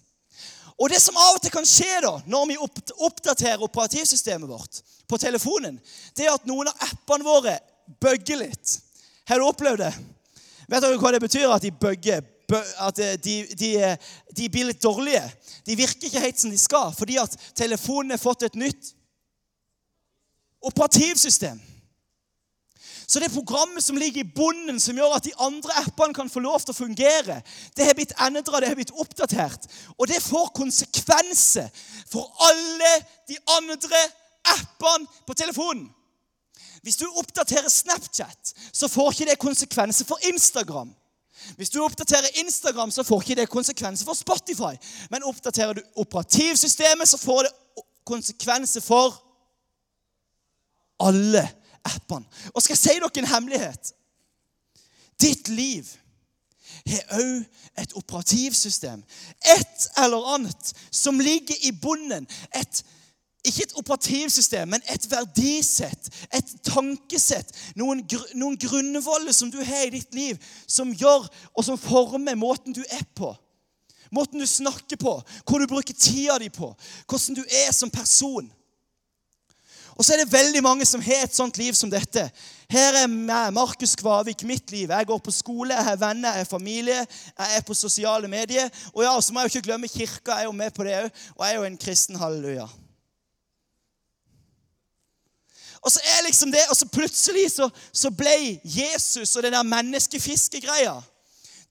Og 0.77 0.91
det 0.93 0.99
som 1.01 1.17
av 1.17 1.39
og 1.39 1.41
til 1.41 1.53
kan 1.53 1.65
skje 1.65 2.03
da, 2.05 2.11
når 2.29 2.51
vi 2.51 2.57
oppdaterer 2.61 3.63
operativsystemet 3.65 4.49
vårt 4.49 4.83
på 5.09 5.17
telefonen, 5.17 5.79
det 6.13 6.27
er 6.27 6.35
at 6.35 6.45
noen 6.45 6.69
av 6.69 6.83
appene 6.91 7.25
våre 7.25 7.55
bugger 8.03 8.43
litt. 8.43 8.75
Har 9.27 9.41
du 9.41 9.47
opplevd 9.47 9.81
det? 9.81 9.93
Vet 10.67 10.83
dere 10.83 10.99
hva 11.01 11.13
det 11.15 11.23
betyr 11.23 11.49
at 11.49 11.65
de 11.65 11.71
bugger? 11.73 12.21
At 12.79 12.99
de, 13.23 13.33
de, 13.59 13.71
de 14.37 14.45
blir 14.51 14.69
litt 14.69 14.83
dårlige. 14.83 15.23
De 15.67 15.75
virker 15.75 16.07
ikke 16.07 16.21
helt 16.23 16.39
som 16.39 16.53
de 16.53 16.59
skal, 16.61 16.93
fordi 16.95 17.17
at 17.19 17.33
telefonen 17.57 18.13
har 18.13 18.21
fått 18.21 18.45
et 18.47 18.55
nytt 18.59 18.93
operativsystem. 20.69 21.57
Så 23.07 23.19
det 23.19 23.31
programmet 23.31 23.83
som 23.83 23.97
ligger 23.97 24.21
i 24.21 24.31
bunnen, 24.35 24.79
som 24.83 24.97
gjør 24.97 25.13
at 25.15 25.23
de 25.23 25.31
andre 25.39 25.71
appene 25.79 26.13
kan 26.13 26.29
få 26.29 26.41
lov 26.43 26.59
til 26.59 26.73
å 26.73 26.77
fungere, 26.81 27.37
det 27.77 27.85
har 27.87 27.95
blitt 27.95 28.11
endra, 28.19 28.59
det 28.59 28.67
har 28.67 28.75
blitt 28.75 28.91
oppdatert. 28.91 29.67
Og 29.95 30.09
det 30.11 30.19
får 30.23 30.49
konsekvenser 30.57 31.69
for 32.11 32.27
alle 32.49 32.89
de 33.31 33.37
andre 33.55 34.01
appene 34.57 35.07
på 35.27 35.35
telefonen. 35.39 35.87
Hvis 36.83 36.99
du 36.99 37.05
oppdaterer 37.19 37.69
Snapchat, 37.71 38.53
så 38.73 38.87
får 38.91 39.11
ikke 39.11 39.29
det 39.31 39.39
konsekvenser 39.39 40.05
for 40.05 40.19
Instagram. 40.27 40.91
Hvis 41.55 41.69
du 41.69 41.79
oppdaterer 41.83 42.39
Instagram, 42.43 42.91
så 42.91 43.03
får 43.03 43.23
ikke 43.23 43.39
det 43.39 43.49
konsekvenser 43.49 44.05
for 44.05 44.19
Spotify. 44.19 44.75
Men 45.09 45.23
oppdaterer 45.23 45.73
du 45.73 45.81
operativsystemet, 45.95 47.07
så 47.07 47.17
får 47.17 47.47
det 47.47 47.53
konsekvenser 48.07 48.83
for 48.83 49.15
alle 50.99 51.43
appene. 51.87 52.27
Og 52.53 52.63
skal 52.63 52.75
jeg 52.75 52.83
si 52.83 52.97
dere 52.99 53.23
en 53.23 53.31
hemmelighet? 53.33 53.93
Ditt 55.21 55.49
liv 55.49 55.87
har 56.87 57.17
òg 57.17 57.45
et 57.81 57.95
operativsystem. 57.97 59.01
Et 59.57 59.89
eller 60.03 60.29
annet 60.35 60.73
som 60.91 61.19
ligger 61.19 61.55
i 61.67 61.71
bunnen. 61.71 62.27
Et, 62.55 62.83
ikke 63.45 63.63
et 63.63 63.75
operativsystem, 63.79 64.69
men 64.69 64.83
et 64.93 65.09
verdisett, 65.11 66.09
et 66.33 66.53
tankesett. 66.67 67.53
Noen, 67.79 68.03
noen 68.35 68.57
grunnvoller 68.59 69.35
som 69.35 69.51
du 69.51 69.59
har 69.63 69.87
i 69.87 69.95
ditt 69.97 70.15
liv, 70.15 70.39
som 70.67 70.93
gjør 70.93 71.27
og 71.53 71.65
som 71.65 71.79
former 71.79 72.39
måten 72.39 72.75
du 72.75 72.83
er 72.89 73.05
på. 73.15 73.33
Måten 74.11 74.39
du 74.39 74.47
snakker 74.47 74.99
på, 74.99 75.17
hvor 75.45 75.59
du 75.59 75.67
bruker 75.67 75.93
tida 75.93 76.37
di 76.39 76.47
på, 76.49 76.71
hvordan 77.07 77.35
du 77.35 77.43
er 77.43 77.73
som 77.75 77.91
person. 77.91 78.47
Og 79.97 80.05
så 80.05 80.13
er 80.13 80.21
det 80.21 80.31
veldig 80.31 80.61
mange 80.61 80.85
som 80.85 81.01
har 81.01 81.23
et 81.25 81.35
sånt 81.35 81.57
liv 81.57 81.73
som 81.73 81.89
dette. 81.89 82.27
Her 82.69 82.99
er 83.01 83.07
meg, 83.09 83.53
Markus 83.55 83.95
Kvavik, 83.97 84.43
mitt 84.45 84.69
liv. 84.71 84.91
Jeg 84.93 85.07
går 85.09 85.21
på 85.25 85.33
skole, 85.33 85.73
jeg 85.73 85.87
har 85.87 85.97
venner, 85.97 86.35
jeg 86.35 86.45
har 86.45 86.49
familie, 86.49 86.99
jeg 87.33 87.55
er 87.57 87.63
på 87.65 87.73
sosiale 87.73 88.29
medier. 88.29 88.69
Og 88.93 89.01
ja, 89.03 89.15
så 89.21 89.33
må 89.33 89.41
jeg 89.41 89.49
jo 89.49 89.55
ikke 89.55 89.69
glemme 89.71 89.89
kirka. 89.89 90.35
Jeg 90.35 90.45
er 90.45 90.51
jo 90.51 90.57
med 90.59 90.75
på 90.75 90.85
det 90.85 90.99
òg. 90.99 91.23
Og 91.35 91.45
jeg 91.45 91.55
er 91.55 91.57
jo 91.57 91.65
en 91.71 91.79
kristen 91.81 92.21
halleluja. 92.21 92.67
Og 95.81 95.91
så 95.91 96.03
er 96.03 96.25
liksom 96.27 96.51
det, 96.51 96.61
og 96.69 96.77
så 96.77 96.85
plutselig 96.91 97.47
så, 97.55 97.69
så 97.93 98.11
ble 98.13 98.59
Jesus 98.63 99.35
og 99.35 99.43
den 99.45 99.53
der 99.55 99.63
menneskefiskegreia 99.63 100.97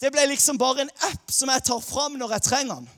Det 0.00 0.12
ble 0.12 0.26
liksom 0.30 0.58
bare 0.58 0.86
en 0.86 0.92
app 1.10 1.32
som 1.32 1.50
jeg 1.52 1.64
tar 1.64 1.82
fram 1.84 2.16
når 2.18 2.36
jeg 2.36 2.46
trenger 2.50 2.80
den. 2.80 2.88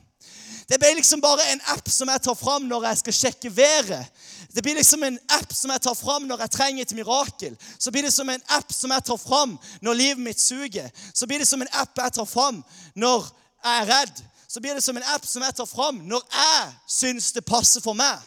Det 0.69 0.77
ble 0.77 0.91
liksom 0.99 1.21
bare 1.25 1.47
en 1.49 1.63
app 1.73 1.87
som 1.89 2.11
jeg 2.13 2.21
tar 2.27 2.37
fram 2.37 2.67
når 2.69 2.91
jeg 2.91 3.01
skal 3.01 3.15
sjekke 3.17 3.53
været. 3.57 4.11
Det 4.53 4.63
blir 4.65 4.77
liksom 4.77 5.03
en 5.07 5.19
app 5.39 5.53
som 5.57 5.73
jeg 5.73 5.81
tar 5.81 5.97
fram 5.97 6.27
når 6.29 6.43
jeg 6.45 6.53
trenger 6.53 6.85
et 6.85 6.93
mirakel. 6.97 7.55
Så 7.79 7.93
blir 7.95 8.05
det 8.05 8.13
som 8.13 8.29
en 8.29 8.43
app 8.57 8.73
som 8.77 8.93
jeg 8.93 9.05
tar 9.09 9.21
fram 9.21 9.55
når 9.81 9.97
livet 9.97 10.25
mitt 10.25 10.41
suger. 10.41 10.91
Så 11.15 11.27
blir 11.27 11.41
det 11.41 11.49
som 11.49 11.65
en 11.65 11.73
app 11.73 11.97
jeg 11.97 12.17
tar 12.19 12.29
fram 12.29 12.61
når 12.95 13.31
jeg 13.65 13.81
er 13.81 13.89
redd. 13.95 14.21
Så 14.49 14.61
blir 14.61 14.77
det 14.77 14.85
som 14.85 14.97
en 14.97 15.09
app 15.15 15.25
som 15.29 15.45
jeg 15.45 15.57
tar 15.57 15.69
fram 15.69 16.03
når 16.09 16.29
jeg 16.37 16.69
syns 16.99 17.33
det 17.33 17.47
passer 17.49 17.85
for 17.85 17.97
meg. 17.97 18.21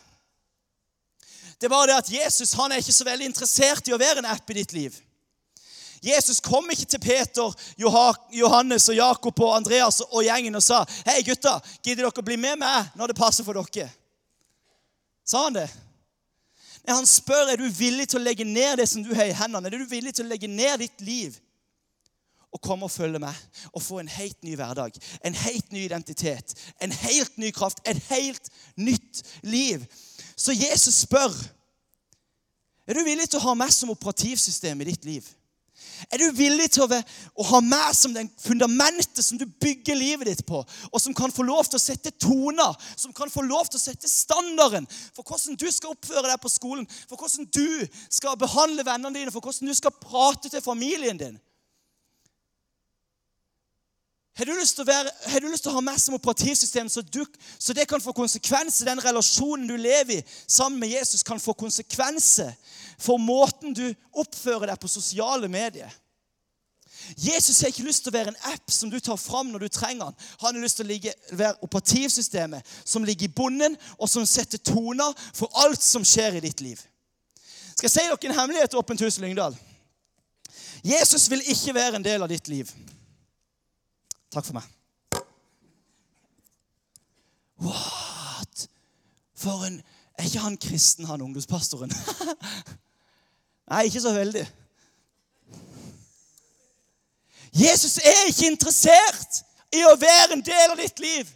Det 1.61 1.69
er 1.69 1.75
bare 1.75 1.91
det 1.91 1.99
at 2.01 2.09
Jesus 2.09 2.57
han 2.57 2.73
er 2.73 2.81
ikke 2.81 2.97
så 2.97 3.05
veldig 3.05 3.29
interessert 3.29 3.85
i 3.85 3.93
å 3.93 4.01
være 4.01 4.23
en 4.23 4.31
app 4.33 4.49
i 4.49 4.57
ditt 4.57 4.73
liv. 4.73 4.97
Jesus 6.01 6.39
kom 6.41 6.69
ikke 6.73 6.87
til 6.89 6.99
Peter, 6.99 7.53
Johannes 8.33 8.89
og 8.89 8.95
Jakob 8.95 9.39
og 9.39 9.55
Andreas 9.55 9.99
og 10.07 10.23
gjengen 10.25 10.57
og 10.57 10.63
sa 10.65 10.81
«Hei, 11.05 11.19
gutta, 11.27 11.59
gidder 11.85 12.07
dere 12.07 12.23
å 12.23 12.25
bli 12.25 12.39
med 12.41 12.57
meg 12.63 12.95
når 12.97 13.11
det 13.11 13.17
passer 13.19 13.45
for 13.45 13.59
dere. 13.59 13.91
Sa 15.21 15.45
han 15.45 15.59
det? 15.59 15.67
Nei, 16.81 16.95
Han 16.95 17.05
spør 17.05 17.53
er 17.53 17.61
du 17.61 17.67
villig 17.69 18.07
til 18.09 18.17
å 18.17 18.25
legge 18.25 18.47
ned 18.47 18.79
det 18.81 18.87
som 18.89 19.03
du 19.05 19.13
har 19.13 19.29
i 19.29 19.37
hendene. 19.37 19.69
Er 19.69 19.77
du 19.77 19.91
villig 19.91 20.15
til 20.17 20.25
å 20.25 20.31
legge 20.31 20.49
ned 20.49 20.81
ditt 20.81 21.03
liv 21.05 21.37
og 22.51 22.59
komme 22.65 22.89
og 22.89 22.91
følge 22.91 23.21
meg 23.21 23.37
og 23.69 23.83
få 23.85 24.01
en 24.01 24.09
helt 24.11 24.41
ny 24.43 24.57
hverdag, 24.59 24.97
en 25.23 25.37
helt 25.37 25.69
ny 25.71 25.85
identitet, 25.85 26.55
en 26.81 26.91
helt 26.91 27.37
ny 27.39 27.51
kraft, 27.55 27.83
et 27.85 28.01
helt 28.09 28.49
nytt 28.75 29.21
liv? 29.45 29.85
Så 30.33 30.57
Jesus 30.57 31.03
spør 31.05 31.29
er 32.89 32.97
du 32.97 33.05
villig 33.05 33.29
til 33.29 33.37
å 33.37 33.45
ha 33.45 33.53
meg 33.55 33.69
som 33.71 33.93
operativsystem 33.93 34.81
i 34.81 34.89
ditt 34.89 35.05
liv. 35.05 35.29
Er 36.09 36.21
du 36.21 36.31
villig 36.35 36.69
til 36.73 36.85
å, 36.85 36.99
å 37.35 37.47
ha 37.51 37.61
meg 37.65 37.91
som 37.97 38.15
den 38.15 38.29
fundamentet 38.41 39.23
som 39.25 39.39
du 39.39 39.45
bygger 39.61 39.97
livet 39.97 40.31
ditt 40.31 40.45
på, 40.47 40.63
og 40.63 41.03
som 41.03 41.15
kan 41.17 41.33
få 41.33 41.45
lov 41.47 41.69
til 41.69 41.79
å 41.79 41.83
sette 41.83 42.13
toner, 42.21 42.75
som 42.95 43.13
kan 43.13 43.31
få 43.31 43.45
lov 43.45 43.69
til 43.69 43.79
å 43.79 43.83
sette 43.83 44.09
standarden 44.09 44.87
for 45.15 45.23
hvordan 45.27 45.59
du 45.59 45.67
skal 45.71 45.93
oppføre 45.93 46.27
deg 46.27 46.41
på 46.41 46.51
skolen, 46.51 46.89
for 47.09 47.19
hvordan 47.19 47.47
du 47.53 47.87
skal 48.09 48.39
behandle 48.39 48.85
vennene 48.87 49.19
dine, 49.19 49.33
for 49.33 49.43
hvordan 49.43 49.69
du 49.69 49.77
skal 49.77 49.95
prate 50.01 50.49
til 50.49 50.65
familien 50.65 51.19
din? 51.19 51.39
Har 54.37 54.45
du, 54.45 54.83
være, 54.83 55.09
har 55.25 55.39
du 55.39 55.49
lyst 55.51 55.65
til 55.65 55.73
å 55.73 55.75
ha 55.75 55.81
meg 55.83 55.97
som 55.99 56.15
operativsystem, 56.15 56.87
så, 56.89 57.01
du, 57.03 57.25
så 57.59 57.73
det 57.75 57.83
kan 57.89 58.01
få 58.01 58.13
konsekvenser? 58.15 58.87
Den 58.87 59.03
relasjonen 59.03 59.67
du 59.67 59.75
lever 59.75 60.21
i 60.21 60.25
sammen 60.47 60.79
med 60.79 60.93
Jesus, 60.93 61.23
kan 61.23 61.39
få 61.39 61.53
konsekvenser 61.53 62.53
for 63.01 63.19
måten 63.19 63.75
du 63.75 63.89
oppfører 64.13 64.71
deg 64.71 64.79
på 64.79 64.91
sosiale 64.91 65.49
medier. 65.51 65.91
Jesus 67.17 67.59
har 67.59 67.73
ikke 67.73 67.83
lyst 67.83 68.05
til 68.05 68.13
å 68.13 68.15
være 68.15 68.31
en 68.31 68.53
app 68.53 68.71
som 68.71 68.91
du 68.91 68.99
tar 69.03 69.17
fram 69.19 69.49
når 69.51 69.65
du 69.65 69.73
trenger 69.73 70.05
den. 70.05 70.29
Han 70.45 70.55
har 70.55 70.63
lyst 70.63 70.79
til 70.79 70.85
å 70.85 70.91
ligge, 70.91 71.13
være 71.31 71.65
operativsystemet 71.65 72.71
som 72.85 73.03
ligger 73.03 73.27
i 73.27 73.33
bunnen, 73.35 73.75
og 73.97 74.09
som 74.09 74.25
setter 74.29 74.61
toner 74.63 75.11
for 75.33 75.51
alt 75.65 75.81
som 75.83 76.05
skjer 76.07 76.39
i 76.39 76.45
ditt 76.45 76.63
liv. 76.63 76.79
Skal 77.75 77.89
jeg 77.89 77.93
si 77.97 78.07
dere 78.07 78.31
en 78.31 78.37
hemmelighet, 78.37 78.77
Åpent 78.79 79.03
hus 79.03 79.19
Lyngdal? 79.19 79.57
Jesus 80.85 81.27
vil 81.29 81.43
ikke 81.51 81.75
være 81.75 81.99
en 81.99 82.05
del 82.05 82.23
av 82.23 82.31
ditt 82.31 82.47
liv. 82.47 82.69
Takk 84.31 84.45
for 84.45 84.53
meg. 84.53 84.63
What? 87.61 88.67
For 89.35 89.65
en 89.67 89.81
Er 90.17 90.23
ikke 90.23 90.39
han 90.39 90.57
kristen, 90.57 91.05
han 91.05 91.21
ungdomspastoren? 91.21 91.93
Nei, 93.69 93.83
ikke 93.83 94.01
så 94.01 94.11
veldig. 94.13 94.43
Jesus 97.53 97.97
er 97.97 98.27
ikke 98.27 98.51
interessert 98.51 99.39
i 99.73 99.81
å 99.87 99.95
være 99.97 100.35
en 100.35 100.43
del 100.45 100.75
av 100.75 100.77
ditt 100.77 100.99
liv. 101.01 101.31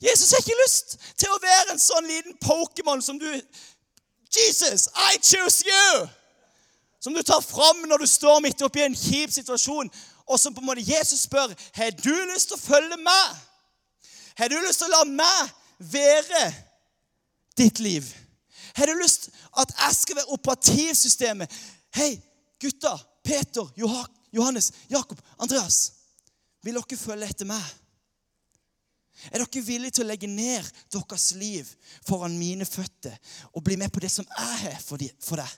Jesus 0.00 0.30
har 0.30 0.44
ikke 0.44 0.62
lyst 0.62 0.96
til 1.18 1.32
å 1.32 1.40
være 1.42 1.74
en 1.74 1.82
sånn 1.82 2.06
liten 2.06 2.38
Pokémon 2.44 3.02
som 3.02 3.18
du 3.18 3.28
Jesus, 4.30 4.86
I 4.94 5.18
choose 5.18 5.66
you! 5.66 6.06
Som 7.00 7.14
du 7.14 7.22
tar 7.22 7.40
fram 7.40 7.82
når 7.88 8.04
du 8.04 8.06
står 8.06 8.40
midt 8.44 8.62
oppi 8.62 8.84
en 8.84 8.94
kjip 8.94 9.32
situasjon 9.32 9.90
og 10.30 10.38
som 10.38 10.54
på 10.54 10.62
en 10.62 10.68
måte 10.70 10.86
Jesus 10.86 11.26
spør 11.26 11.50
har 11.74 11.94
du 11.98 12.12
lyst 12.30 12.50
til 12.50 12.58
å 12.58 12.62
følge 12.62 12.98
meg. 13.02 13.38
Har 14.38 14.50
du 14.50 14.56
lyst 14.62 14.82
til 14.82 14.90
å 14.90 15.00
la 15.00 15.04
meg 15.10 15.50
være 15.90 16.44
ditt 17.58 17.82
liv? 17.82 18.06
Har 18.78 18.86
du 18.86 18.94
lyst 19.00 19.28
at 19.58 19.74
jeg 19.74 19.98
skal 19.98 20.20
være 20.20 20.36
operativsystemet? 20.38 21.58
Hei, 21.98 22.12
gutta, 22.62 22.94
Peter, 23.26 23.66
Johannes, 23.76 24.70
Jakob, 24.88 25.18
Andreas. 25.42 25.80
Vil 26.62 26.78
dere 26.78 27.00
følge 27.00 27.30
etter 27.32 27.50
meg? 27.50 27.66
Er 29.34 29.42
dere 29.42 29.66
villige 29.66 29.98
til 29.98 30.06
å 30.06 30.12
legge 30.12 30.30
ned 30.30 30.64
deres 30.94 31.32
liv 31.36 31.68
foran 32.06 32.38
mine 32.38 32.64
føtter 32.68 33.18
og 33.50 33.64
bli 33.66 33.76
med 33.80 33.90
på 33.92 34.00
det 34.00 34.12
som 34.14 34.28
jeg 34.30 34.60
har 34.62 34.78
for 34.84 35.42
deg? 35.42 35.56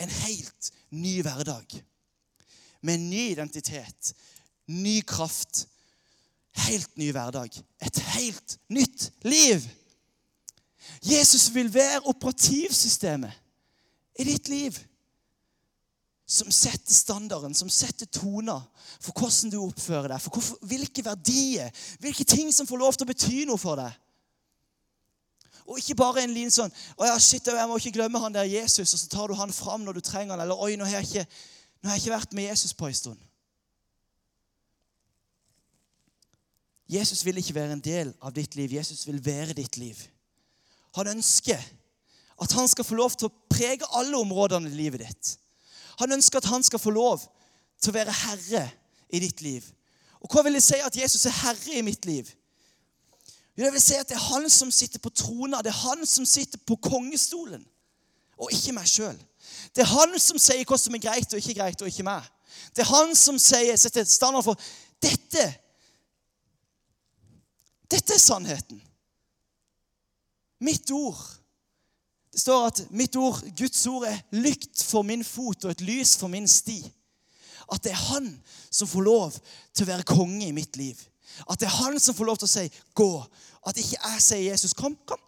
En 0.00 0.10
helt 0.24 0.72
ny 0.96 1.20
hverdag. 1.22 1.76
Med 2.84 2.98
en 2.98 3.06
ny 3.10 3.30
identitet, 3.32 4.12
ny 4.68 4.98
kraft. 5.08 5.64
Helt 6.66 6.92
ny 7.00 7.10
hverdag. 7.16 7.56
Et 7.82 8.02
helt 8.14 8.58
nytt 8.68 9.08
liv. 9.24 9.64
Jesus 11.02 11.48
vil 11.54 11.72
være 11.74 12.04
operativsystemet 12.12 13.32
i 14.20 14.26
ditt 14.28 14.48
liv 14.48 14.76
som 16.26 16.48
setter 16.52 16.94
standarden, 16.94 17.54
som 17.54 17.68
setter 17.68 18.08
toner 18.08 18.62
for 18.96 19.12
hvordan 19.12 19.52
du 19.52 19.58
oppfører 19.60 20.14
deg, 20.14 20.22
for 20.24 20.38
hvorfor, 20.38 20.60
hvilke 20.64 21.04
verdier, 21.04 21.68
hvilke 22.00 22.24
ting 22.24 22.48
som 22.52 22.68
får 22.68 22.80
lov 22.80 22.96
til 22.96 23.04
å 23.04 23.10
bety 23.10 23.42
noe 23.48 23.60
for 23.60 23.76
deg. 23.80 23.92
Og 25.64 25.80
ikke 25.80 25.96
bare 25.96 26.24
en 26.24 26.32
liten 26.32 26.52
sånn 26.52 26.72
å 26.96 27.08
ja, 27.08 27.18
shit, 27.20 27.44
jeg 27.44 27.68
må 27.68 27.76
ikke 27.80 27.94
glemme 27.98 28.20
han 28.20 28.34
der 28.34 28.48
Jesus, 28.48 28.92
og 28.92 29.00
så 29.00 29.10
tar 29.12 29.28
du 29.28 29.36
han 29.36 29.52
fram 29.52 29.84
når 29.84 29.98
du 29.98 30.04
trenger 30.04 30.34
han, 30.34 30.44
eller 30.46 30.60
oi, 30.60 30.74
nå 30.80 30.88
har 30.88 30.98
jeg 31.00 31.10
ikke, 31.10 31.26
nå 31.84 31.90
har 31.90 31.98
jeg 31.98 32.06
ikke 32.06 32.14
vært 32.14 32.32
med 32.32 32.46
Jesus 32.48 32.72
på 32.72 32.88
en 32.88 32.94
stund. 32.96 33.18
Jesus 36.88 37.20
vil 37.26 37.36
ikke 37.36 37.54
være 37.58 37.76
en 37.76 37.82
del 37.84 38.12
av 38.24 38.32
ditt 38.32 38.56
liv. 38.56 38.72
Jesus 38.72 39.02
vil 39.04 39.18
være 39.20 39.52
ditt 39.52 39.76
liv. 39.76 39.98
Han 40.96 41.10
ønsker 41.12 41.60
at 42.40 42.56
han 42.56 42.68
skal 42.72 42.88
få 42.88 42.96
lov 42.96 43.12
til 43.12 43.28
å 43.28 43.36
prege 43.52 43.88
alle 44.00 44.16
områdene 44.16 44.72
i 44.72 44.78
livet 44.78 45.04
ditt. 45.04 45.34
Han 46.00 46.16
ønsker 46.16 46.40
at 46.40 46.48
han 46.48 46.64
skal 46.64 46.80
få 46.80 46.94
lov 46.94 47.20
til 47.76 47.92
å 47.92 47.98
være 47.98 48.16
herre 48.22 48.64
i 49.12 49.20
ditt 49.20 49.44
liv. 49.44 49.68
Og 50.24 50.32
hva 50.32 50.40
vil 50.46 50.56
det 50.56 50.64
si 50.64 50.80
at 50.80 50.96
Jesus 50.96 51.28
er 51.28 51.36
herre 51.42 51.76
i 51.76 51.84
mitt 51.84 52.08
liv? 52.08 52.32
Jo, 53.58 53.66
det 53.66 53.74
vil 53.76 53.84
si 53.84 54.00
at 54.00 54.08
det 54.08 54.16
er 54.16 54.28
han 54.32 54.48
som 54.50 54.72
sitter 54.72 55.04
på 55.04 55.12
trona. 55.12 55.60
Det 55.60 55.68
er 55.70 55.82
han 55.84 56.08
som 56.08 56.24
sitter 56.24 56.64
på 56.64 56.80
kongestolen, 56.88 57.60
og 58.40 58.56
ikke 58.56 58.72
meg 58.72 58.88
sjøl. 58.88 59.20
Det 59.72 59.84
er 59.84 59.92
han 59.92 60.18
som 60.20 60.40
sier 60.42 60.64
hva 60.68 60.78
som 60.80 60.94
er 60.96 61.04
greit 61.04 61.32
og 61.32 61.40
ikke 61.40 61.56
greit, 61.60 61.82
og 61.82 61.88
ikke 61.88 62.06
meg. 62.06 62.26
Det 62.74 62.84
er 62.84 62.90
han 62.90 63.14
som 63.18 63.38
sier, 63.40 63.76
setter 63.80 64.04
standard 64.08 64.44
for 64.46 64.58
dette. 65.02 65.46
Dette 67.90 68.16
er 68.16 68.22
sannheten. 68.22 68.82
Mitt 70.64 70.90
ord 70.94 71.22
det 72.34 72.40
står 72.40 72.64
at 72.66 72.80
mitt 72.90 73.14
ord, 73.14 73.36
Guds 73.54 73.86
ord, 73.86 74.08
er 74.10 74.18
lykt 74.34 74.80
for 74.82 75.06
min 75.06 75.20
fot 75.22 75.68
og 75.68 75.70
et 75.70 75.84
lys 75.86 76.16
for 76.18 76.26
min 76.26 76.48
sti. 76.50 76.80
At 77.70 77.84
det 77.84 77.92
er 77.92 78.00
han 78.10 78.26
som 78.74 78.90
får 78.90 79.04
lov 79.06 79.36
til 79.70 79.84
å 79.84 79.90
være 79.92 80.06
konge 80.08 80.48
i 80.48 80.56
mitt 80.56 80.74
liv. 80.74 80.98
At 81.46 81.62
det 81.62 81.68
er 81.68 81.76
han 81.76 82.00
som 82.02 82.16
får 82.18 82.26
lov 82.26 82.40
til 82.42 82.48
å 82.48 82.54
si 82.56 82.64
'gå'. 82.66 83.28
At 83.66 83.78
ikke 83.78 84.00
jeg 84.02 84.22
sier 84.22 84.50
'Jesus, 84.50 84.74
kom, 84.74 84.98
kom'. 85.06 85.22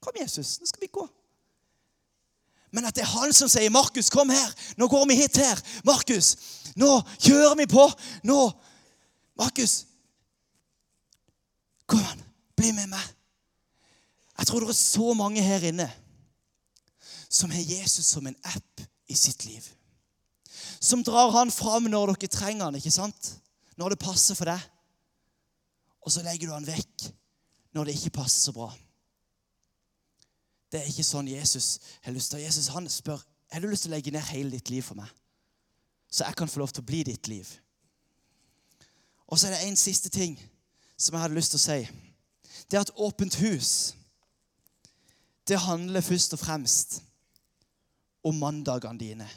Kom, 0.00 0.12
Jesus, 0.20 0.60
nå 0.60 0.66
skal 0.66 0.80
vi 0.80 0.86
gå. 0.86 1.08
Men 2.76 2.84
at 2.84 2.96
det 2.98 3.06
er 3.06 3.14
han 3.14 3.32
som 3.32 3.48
sier 3.48 3.72
'Markus, 3.72 4.10
kom 4.12 4.28
her. 4.28 4.52
Nå 4.76 4.88
går 4.88 5.06
vi 5.08 5.16
hit 5.16 5.36
her. 5.40 5.60
Markus, 5.84 6.36
nå 6.76 7.00
kjører 7.16 7.56
vi 7.56 7.66
på. 7.66 7.86
Nå 8.22 8.52
Markus, 9.36 9.86
kom 11.86 12.04
an. 12.04 12.22
Bli 12.56 12.72
med 12.76 12.90
meg. 12.92 13.06
Jeg 14.38 14.46
tror 14.46 14.60
det 14.60 14.68
er 14.68 14.76
så 14.76 15.14
mange 15.16 15.40
her 15.40 15.64
inne 15.64 15.88
som 17.28 17.50
har 17.50 17.60
Jesus 17.60 18.06
som 18.06 18.26
en 18.26 18.36
app 18.44 18.84
i 19.08 19.14
sitt 19.16 19.44
liv. 19.44 19.64
Som 20.80 21.04
drar 21.04 21.32
han 21.32 21.50
fram 21.50 21.88
når 21.88 22.12
dere 22.12 22.28
trenger 22.28 22.64
han, 22.64 22.76
ikke 22.76 22.92
sant? 22.92 23.32
Når 23.76 23.94
det 23.94 24.04
passer 24.04 24.36
for 24.36 24.44
deg. 24.44 24.60
Og 26.04 26.12
så 26.12 26.22
legger 26.22 26.48
du 26.48 26.52
han 26.54 26.68
vekk 26.68 27.08
når 27.72 27.88
det 27.88 27.96
ikke 27.96 28.18
passer 28.20 28.50
så 28.50 28.52
bra. 28.52 28.68
Det 30.76 30.82
er 30.82 30.90
ikke 30.92 31.06
sånn 31.08 31.28
Jesus 31.30 31.78
har 32.04 32.12
lyst 32.12 32.34
til. 32.34 32.42
Jesus 32.44 32.66
han 32.74 32.84
spør 32.92 33.22
har 33.48 33.62
du 33.62 33.70
lyst 33.70 33.86
til 33.86 33.94
å 33.94 33.96
legge 33.96 34.12
ned 34.12 34.26
hele 34.28 34.50
ditt 34.52 34.68
liv 34.68 34.84
for 34.84 34.98
meg, 34.98 35.08
så 36.12 36.26
jeg 36.26 36.36
kan 36.36 36.50
få 36.50 36.60
lov 36.60 36.74
til 36.74 36.82
å 36.82 36.88
bli 36.90 37.00
ditt 37.06 37.30
liv. 37.30 37.48
Og 39.30 39.38
så 39.38 39.48
er 39.48 39.54
det 39.54 39.68
en 39.70 39.78
siste 39.80 40.10
ting 40.12 40.34
som 40.98 41.14
jeg 41.14 41.22
hadde 41.22 41.38
lyst 41.38 41.54
til 41.54 41.62
å 41.62 41.64
si. 41.64 41.78
Det 42.68 42.76
er 42.76 42.84
at 42.84 42.92
åpent 43.00 43.38
hus 43.40 43.70
det 45.48 45.62
handler 45.62 46.04
først 46.04 46.36
og 46.36 46.42
fremst 46.42 47.00
om 48.26 48.36
mandagene 48.36 49.00
dine. 49.00 49.32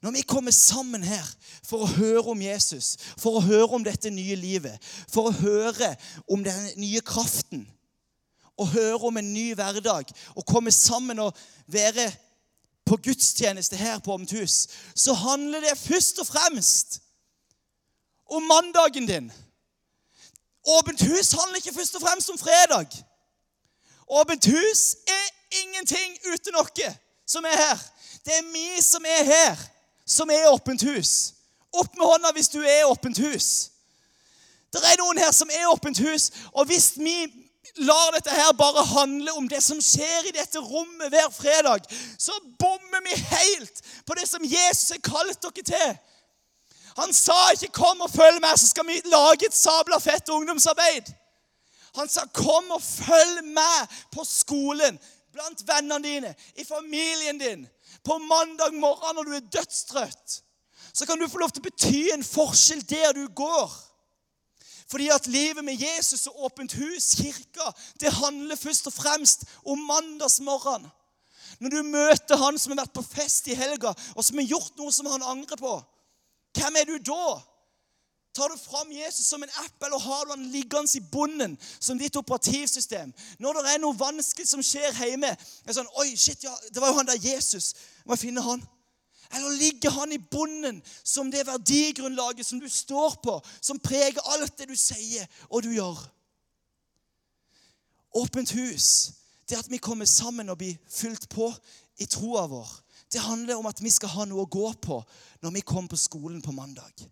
Når 0.00 0.16
vi 0.16 0.26
kommer 0.28 0.54
sammen 0.54 1.04
her 1.04 1.28
for 1.66 1.84
å 1.84 1.94
høre 1.98 2.30
om 2.32 2.40
Jesus, 2.40 2.94
for 3.18 3.36
å 3.36 3.44
høre 3.44 3.68
om 3.76 3.84
dette 3.84 4.08
nye 4.14 4.40
livet, 4.40 4.80
for 5.10 5.28
å 5.28 5.38
høre 5.42 5.92
om 6.30 6.46
den 6.46 6.70
nye 6.80 7.04
kraften, 7.04 7.66
og 8.56 8.68
høre 8.68 8.94
om 8.94 9.16
en 9.16 9.32
ny 9.34 9.54
hverdag, 9.54 10.04
og 10.34 10.46
komme 10.46 10.72
sammen 10.72 11.18
og 11.18 11.36
være 11.66 12.12
på 12.86 12.96
gudstjeneste 12.96 13.76
her 13.76 13.98
på 13.98 14.12
Åpent 14.12 14.32
hus, 14.32 14.68
så 14.94 15.12
handler 15.12 15.60
det 15.60 15.78
først 15.78 16.18
og 16.18 16.26
fremst 16.26 17.00
om 18.30 18.42
mandagen 18.42 19.06
din. 19.06 19.32
Åpent 20.66 21.02
hus 21.02 21.32
handler 21.32 21.56
ikke 21.56 21.74
først 21.74 21.94
og 21.94 22.02
fremst 22.02 22.30
om 22.30 22.38
fredag. 22.38 22.86
Åpent 24.08 24.46
hus 24.46 24.96
er 25.06 25.26
ingenting 25.62 26.18
uten 26.32 26.54
noe 26.54 26.94
som 27.26 27.44
er 27.44 27.56
her. 27.58 27.78
Det 28.24 28.34
er 28.38 28.52
vi 28.52 28.82
som 28.82 29.04
er 29.06 29.24
her, 29.24 29.56
som 30.06 30.30
er 30.30 30.50
åpent 30.50 30.82
hus. 30.82 31.34
Opp 31.74 31.96
med 31.96 32.06
hånda 32.06 32.32
hvis 32.32 32.48
du 32.48 32.60
er 32.62 32.86
åpent 32.86 33.18
hus. 33.18 33.70
Det 34.72 34.82
er 34.82 34.98
noen 35.00 35.18
her 35.18 35.32
som 35.32 35.50
er 35.50 35.70
åpent 35.70 35.98
hus, 35.98 36.30
og 36.52 36.66
hvis 36.66 36.92
vi 36.98 37.16
lar 37.78 38.12
dette 38.14 38.30
her 38.30 38.52
bare 38.56 38.84
handle 38.84 39.32
om 39.36 39.48
det 39.48 39.60
som 39.64 39.80
skjer 39.82 40.28
i 40.28 40.34
dette 40.36 40.60
rommet 40.62 41.12
hver 41.12 41.28
fredag, 41.34 41.86
så 42.18 42.32
bommer 42.58 43.04
vi 43.04 43.16
helt 43.30 43.82
på 44.06 44.16
det 44.18 44.26
som 44.28 44.44
Jesus 44.44 44.94
har 44.94 45.02
kalt 45.04 45.42
dere 45.42 45.66
til. 45.70 45.96
Han 46.96 47.12
sa 47.12 47.50
ikke 47.52 47.72
'kom 47.72 48.00
og 48.00 48.10
følg 48.10 48.40
meg', 48.40 48.56
så 48.58 48.68
skal 48.68 48.86
vi 48.86 49.00
lage 49.04 49.46
et 49.46 49.54
sabla 49.54 49.98
fett 49.98 50.28
ungdomsarbeid. 50.28 51.12
Han 51.94 52.08
sa, 52.08 52.26
'Kom 52.26 52.70
og 52.70 52.82
følg 52.82 53.44
meg 53.44 53.88
på 54.12 54.24
skolen, 54.24 54.98
blant 55.32 55.62
vennene 55.68 56.02
dine, 56.02 56.34
i 56.56 56.64
familien 56.64 57.38
din.' 57.38 57.68
På 58.04 58.18
mandag 58.18 58.74
morgen 58.74 59.16
når 59.16 59.22
du 59.22 59.32
er 59.34 59.40
dødstrøtt, 59.40 60.42
så 60.94 61.06
kan 61.06 61.18
du 61.18 61.28
få 61.28 61.38
lov 61.38 61.50
til 61.50 61.60
å 61.60 61.68
bety 61.68 62.10
en 62.12 62.24
forskjell 62.24 62.88
der 62.88 63.12
du 63.12 63.26
går. 63.28 63.72
Fordi 64.90 65.08
at 65.10 65.26
livet 65.26 65.64
med 65.64 65.82
Jesus 65.82 66.26
og 66.26 66.44
Åpent 66.44 66.72
hus, 66.78 67.10
kirka, 67.18 67.70
det 68.00 68.12
handler 68.12 68.56
først 68.56 68.86
og 68.86 68.92
fremst 68.92 69.44
om 69.64 69.78
mandagsmorgen. 69.78 70.86
Når 71.60 71.70
du 71.70 71.82
møter 71.82 72.36
han 72.36 72.58
som 72.58 72.72
har 72.72 72.84
vært 72.84 72.94
på 72.94 73.02
fest 73.02 73.48
i 73.48 73.56
helga, 73.56 73.94
og 74.14 74.24
som 74.24 74.38
har 74.38 74.46
gjort 74.46 74.78
noe 74.78 74.92
som 74.92 75.08
han 75.10 75.24
angrer 75.26 75.58
på, 75.58 75.74
hvem 76.56 76.78
er 76.80 76.88
du 76.88 76.98
da? 77.10 77.36
Tar 78.36 78.52
du 78.52 78.58
fram 78.60 78.90
Jesus 78.92 79.26
som 79.26 79.42
en 79.42 79.54
app, 79.64 79.84
eller 79.84 79.98
har 79.98 80.24
du 80.24 80.30
han 80.34 80.48
liggende 80.52 80.98
i 80.98 81.00
bunnen 81.00 81.56
som 81.80 81.98
ditt 81.98 82.16
operativsystem? 82.20 83.14
Når 83.40 83.58
det 83.58 83.72
er 83.72 83.80
noe 83.80 83.96
vanskelig 83.96 84.48
som 84.48 84.62
skjer 84.64 84.92
hjemme, 84.92 85.30
er 85.32 85.70
det 85.70 85.76
sånn, 85.78 85.88
Oi, 86.02 86.10
shit, 86.20 86.44
ja, 86.44 86.52
det 86.68 86.82
var 86.82 86.92
jo 86.92 86.98
han 87.00 87.08
der 87.08 87.22
Jesus. 87.22 87.72
Må 88.04 88.12
jeg 88.12 88.26
finne 88.28 88.44
han? 88.44 88.64
Eller 89.30 89.56
ligger 89.58 89.90
han 89.90 90.12
i 90.12 90.18
bunnen 90.18 90.82
som 91.04 91.30
det 91.30 91.46
verdigrunnlaget 91.46 92.46
som 92.46 92.60
du 92.60 92.68
står 92.68 93.18
på, 93.22 93.40
som 93.60 93.78
preger 93.78 94.22
alt 94.34 94.58
det 94.58 94.68
du 94.70 94.76
sier 94.76 95.26
og 95.48 95.62
du 95.62 95.72
gjør? 95.74 95.98
Åpent 98.16 98.52
hus, 98.56 99.12
det 99.48 99.58
at 99.58 99.70
vi 99.70 99.82
kommer 99.82 100.08
sammen 100.08 100.48
og 100.48 100.58
blir 100.58 100.78
fylt 100.88 101.28
på 101.28 101.50
i 102.00 102.06
troa 102.06 102.46
vår, 102.50 102.70
det 103.12 103.20
handler 103.20 103.56
om 103.56 103.66
at 103.66 103.82
vi 103.82 103.90
skal 103.90 104.12
ha 104.12 104.24
noe 104.26 104.44
å 104.44 104.50
gå 104.50 104.70
på 104.82 105.00
når 105.44 105.54
vi 105.58 105.66
kommer 105.66 105.92
på 105.92 106.00
skolen 106.00 106.40
på 106.42 106.54
mandag. 106.54 107.06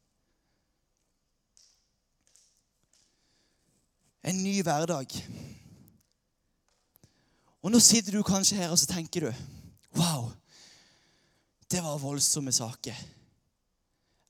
En 4.24 4.40
ny 4.42 4.56
hverdag. 4.64 5.12
Og 7.64 7.72
nå 7.72 7.80
sitter 7.80 8.16
du 8.16 8.24
kanskje 8.24 8.58
her 8.58 8.72
og 8.72 8.80
så 8.80 8.88
tenker 8.90 9.28
du 9.28 9.44
Wow, 9.94 10.32
det 11.74 11.82
var 11.82 11.98
voldsomme 11.98 12.52
saker. 12.52 12.94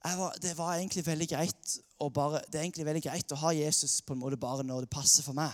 Var, 0.05 0.37
det 0.43 0.55
var 0.57 0.79
egentlig 0.79 1.03
veldig 1.05 1.27
greit 1.29 1.75
å 2.01 2.09
bare, 2.13 2.41
det 2.49 2.57
er 2.57 2.65
egentlig 2.65 2.87
veldig 2.89 3.03
greit 3.05 3.35
å 3.35 3.41
ha 3.43 3.53
Jesus 3.53 3.99
på 4.05 4.15
en 4.15 4.23
måte 4.23 4.39
bare 4.41 4.65
når 4.65 4.87
det 4.87 4.93
passer 4.95 5.25
for 5.27 5.37
meg. 5.37 5.53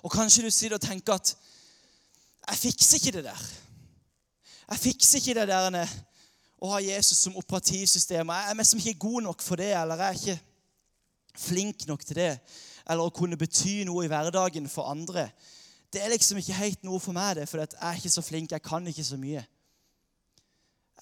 Og 0.00 0.12
kanskje 0.12 0.46
du 0.46 0.48
sitter 0.48 0.78
og 0.78 0.84
tenker 0.84 1.18
at 1.18 1.34
jeg 2.48 2.60
fikser 2.62 2.98
ikke 2.98 3.14
det 3.18 3.26
der. 3.28 3.44
Jeg 4.72 4.82
fikser 4.86 5.20
ikke 5.20 5.36
det 5.36 5.46
der 5.52 5.78
å 6.62 6.72
ha 6.72 6.80
Jesus 6.80 7.20
som 7.26 7.36
operativsystem. 7.36 8.32
Jeg 8.32 8.50
er 8.50 8.60
liksom 8.62 8.80
ikke 8.80 9.04
god 9.04 9.28
nok 9.28 9.44
for 9.44 9.60
det, 9.60 9.74
eller 9.76 10.00
jeg 10.00 10.08
er 10.08 10.20
ikke 10.22 11.40
flink 11.44 11.88
nok 11.90 12.08
til 12.08 12.22
det. 12.22 12.34
Eller 12.88 13.04
å 13.04 13.12
kunne 13.14 13.36
bety 13.36 13.82
noe 13.84 14.06
i 14.06 14.12
hverdagen 14.12 14.64
for 14.72 14.88
andre. 14.96 15.28
Det 15.92 16.00
er 16.00 16.14
liksom 16.16 16.40
ikke 16.40 16.56
helt 16.56 16.88
noe 16.88 17.04
for 17.04 17.12
meg, 17.12 17.36
det, 17.36 17.50
for 17.50 17.60
jeg 17.60 17.76
er 17.76 18.00
ikke 18.00 18.16
så 18.16 18.24
flink. 18.24 18.56
Jeg 18.56 18.64
kan 18.64 18.88
ikke 18.88 19.04
så 19.04 19.20
mye. 19.20 19.44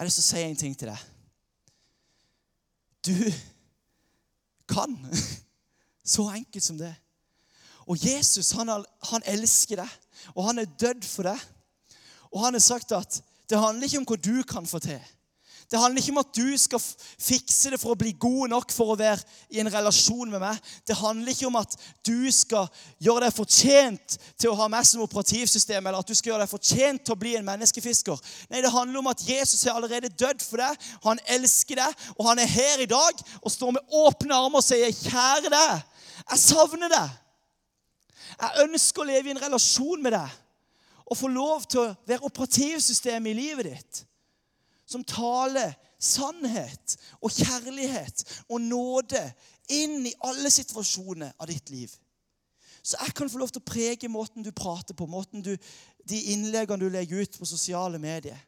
Jeg 0.01 0.05
har 0.05 0.09
lyst 0.09 0.17
til 0.17 0.23
å 0.23 0.33
si 0.33 0.41
en 0.41 0.55
ting 0.57 0.71
til 0.73 0.89
deg. 0.89 1.01
Du 3.05 3.17
kan. 4.73 4.95
Så 6.13 6.25
enkelt 6.25 6.65
som 6.65 6.79
det. 6.79 6.89
Og 7.85 8.01
Jesus 8.01 8.49
han, 8.57 8.71
han 9.11 9.27
elsker 9.29 9.83
deg, 9.83 9.91
og 10.33 10.47
han 10.47 10.63
er 10.63 10.73
dødd 10.81 11.05
for 11.05 11.29
deg. 11.29 11.43
Og 12.31 12.41
han 12.41 12.57
har 12.57 12.65
sagt 12.65 12.95
at 12.97 13.19
det 13.45 13.61
handler 13.61 13.85
ikke 13.85 14.01
om 14.01 14.07
hva 14.09 14.17
du 14.25 14.41
kan 14.49 14.65
få 14.65 14.81
til. 14.81 14.97
Det 15.71 15.79
handler 15.79 16.01
ikke 16.01 16.11
om 16.11 16.19
at 16.19 16.31
du 16.35 16.57
skal 16.59 16.81
fikse 16.83 17.69
det 17.71 17.77
for 17.79 17.93
å 17.93 17.99
bli 17.99 18.11
god 18.19 18.51
nok 18.51 18.73
for 18.75 18.91
å 18.91 18.97
være 18.99 19.23
i 19.55 19.61
en 19.61 19.69
relasjon 19.71 20.27
med 20.33 20.41
meg. 20.43 20.57
Det 20.83 20.97
handler 20.99 21.31
ikke 21.31 21.47
om 21.47 21.55
at 21.61 21.77
du 22.03 22.27
skal 22.35 22.67
gjøre 22.99 23.23
deg 23.23 23.37
fortjent 23.37 24.17
til 24.35 24.51
å 24.51 24.57
ha 24.59 24.67
meg 24.73 24.83
som 24.89 25.05
operativsystem, 25.05 25.79
eller 25.79 26.03
at 26.03 26.11
du 26.11 26.17
skal 26.17 26.33
gjøre 26.33 26.43
deg 26.43 26.51
fortjent 26.51 27.05
til 27.07 27.15
å 27.15 27.21
bli 27.23 27.37
en 27.39 27.47
menneskefisker. 27.47 28.19
Nei, 28.51 28.59
Det 28.65 28.73
handler 28.75 28.99
om 28.99 29.09
at 29.13 29.23
Jesus 29.23 29.63
er 29.63 29.71
allerede 29.71 30.11
dødd 30.11 30.43
for 30.43 30.59
deg, 30.59 30.91
han 31.07 31.23
elsker 31.37 31.79
deg, 31.79 32.05
og 32.17 32.27
han 32.27 32.43
er 32.43 32.51
her 32.51 32.83
i 32.83 32.91
dag 32.91 33.25
og 33.39 33.55
står 33.55 33.77
med 33.79 33.97
åpne 34.03 34.43
armer 34.43 34.59
og 34.59 34.67
sier, 34.67 34.91
'Kjære 34.91 35.55
deg, 35.55 35.81
jeg 36.27 36.39
savner 36.39 36.91
deg.' 36.91 37.17
Jeg 38.41 38.67
ønsker 38.67 39.01
å 39.01 39.07
leve 39.07 39.29
i 39.29 39.31
en 39.31 39.43
relasjon 39.43 40.03
med 40.03 40.11
deg 40.19 40.39
og 41.07 41.17
få 41.17 41.27
lov 41.27 41.63
til 41.69 41.79
å 41.79 41.91
være 42.07 42.25
operativsystemet 42.27 43.31
i 43.31 43.39
livet 43.39 43.67
ditt 43.71 44.07
som 44.91 45.03
taler 45.07 45.73
sannhet 46.01 46.97
og 47.21 47.31
kjærlighet 47.31 48.23
og 48.49 48.61
nåde 48.63 49.21
inn 49.71 50.01
i 50.09 50.15
alle 50.27 50.51
situasjoner 50.51 51.35
av 51.37 51.49
ditt 51.51 51.69
liv. 51.71 51.91
Så 52.81 52.97
jeg 52.97 53.13
kan 53.15 53.29
få 53.29 53.39
lov 53.39 53.51
til 53.53 53.61
å 53.61 53.69
prege 53.71 54.09
måten 54.09 54.43
du 54.43 54.49
prater 54.51 54.97
på, 54.97 55.05
måten 55.05 55.43
du, 55.45 55.53
de 56.09 56.21
innleggene 56.33 56.81
du 56.81 56.89
legger 56.89 57.21
ut 57.21 57.37
på 57.37 57.47
sosiale 57.47 58.01
medier. 58.01 58.39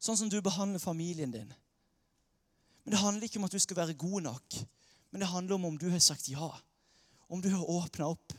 Sånn 0.00 0.16
som 0.18 0.30
du 0.32 0.40
behandler 0.44 0.80
familien 0.80 1.32
din. 1.32 1.52
Men 2.84 2.96
Det 2.96 3.00
handler 3.00 3.28
ikke 3.28 3.40
om 3.40 3.46
at 3.48 3.52
du 3.52 3.60
skal 3.60 3.76
være 3.76 3.96
god 4.00 4.24
nok, 4.26 4.56
men 5.10 5.20
det 5.20 5.28
handler 5.30 5.56
om 5.56 5.68
om 5.70 5.76
du 5.80 5.90
har 5.92 6.02
sagt 6.04 6.28
ja. 6.28 6.50
Om 7.28 7.40
du 7.40 7.48
har 7.52 7.70
åpna 7.70 8.10
opp 8.12 8.34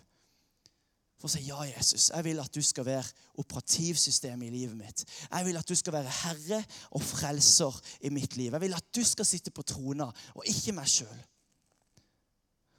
for 1.25 1.31
å 1.31 1.41
si 1.41 1.47
ja, 1.49 1.57
Jesus. 1.65 2.09
Jeg 2.13 2.25
vil 2.27 2.39
at 2.41 2.53
du 2.53 2.61
skal 2.61 2.85
være 2.85 3.05
operativsystemet 3.41 4.47
i 4.47 4.53
livet 4.53 4.77
mitt. 4.77 5.03
Jeg 5.25 5.47
vil 5.47 5.57
at 5.57 5.69
du 5.69 5.73
skal 5.77 5.95
være 5.97 6.17
herre 6.21 6.59
og 6.93 7.01
frelser 7.01 7.79
i 8.05 8.11
mitt 8.13 8.37
liv. 8.37 8.53
Jeg 8.53 8.61
vil 8.61 8.77
at 8.77 8.91
du 8.93 9.01
skal 9.03 9.25
sitte 9.25 9.53
på 9.53 9.65
trona, 9.65 10.11
og 10.37 10.45
ikke 10.51 10.75
meg 10.77 10.89
sjøl. 10.91 11.23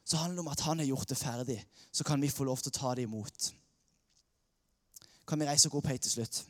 Så 0.07 0.21
handler 0.21 0.39
det 0.39 0.45
om 0.45 0.53
at 0.53 0.63
han 0.69 0.79
har 0.79 0.87
gjort 0.87 1.11
det 1.11 1.19
ferdig. 1.19 1.59
Så 1.91 2.07
kan 2.07 2.23
vi 2.23 2.31
få 2.31 2.47
lov 2.47 2.63
til 2.63 2.71
å 2.71 2.79
ta 2.79 2.95
det 2.95 3.09
imot. 3.09 3.49
Kan 5.27 5.43
vi 5.43 5.49
reise 5.49 5.67
oss 5.67 5.75
opp 5.75 5.91
helt 5.91 6.07
til 6.07 6.21
slutt? 6.21 6.45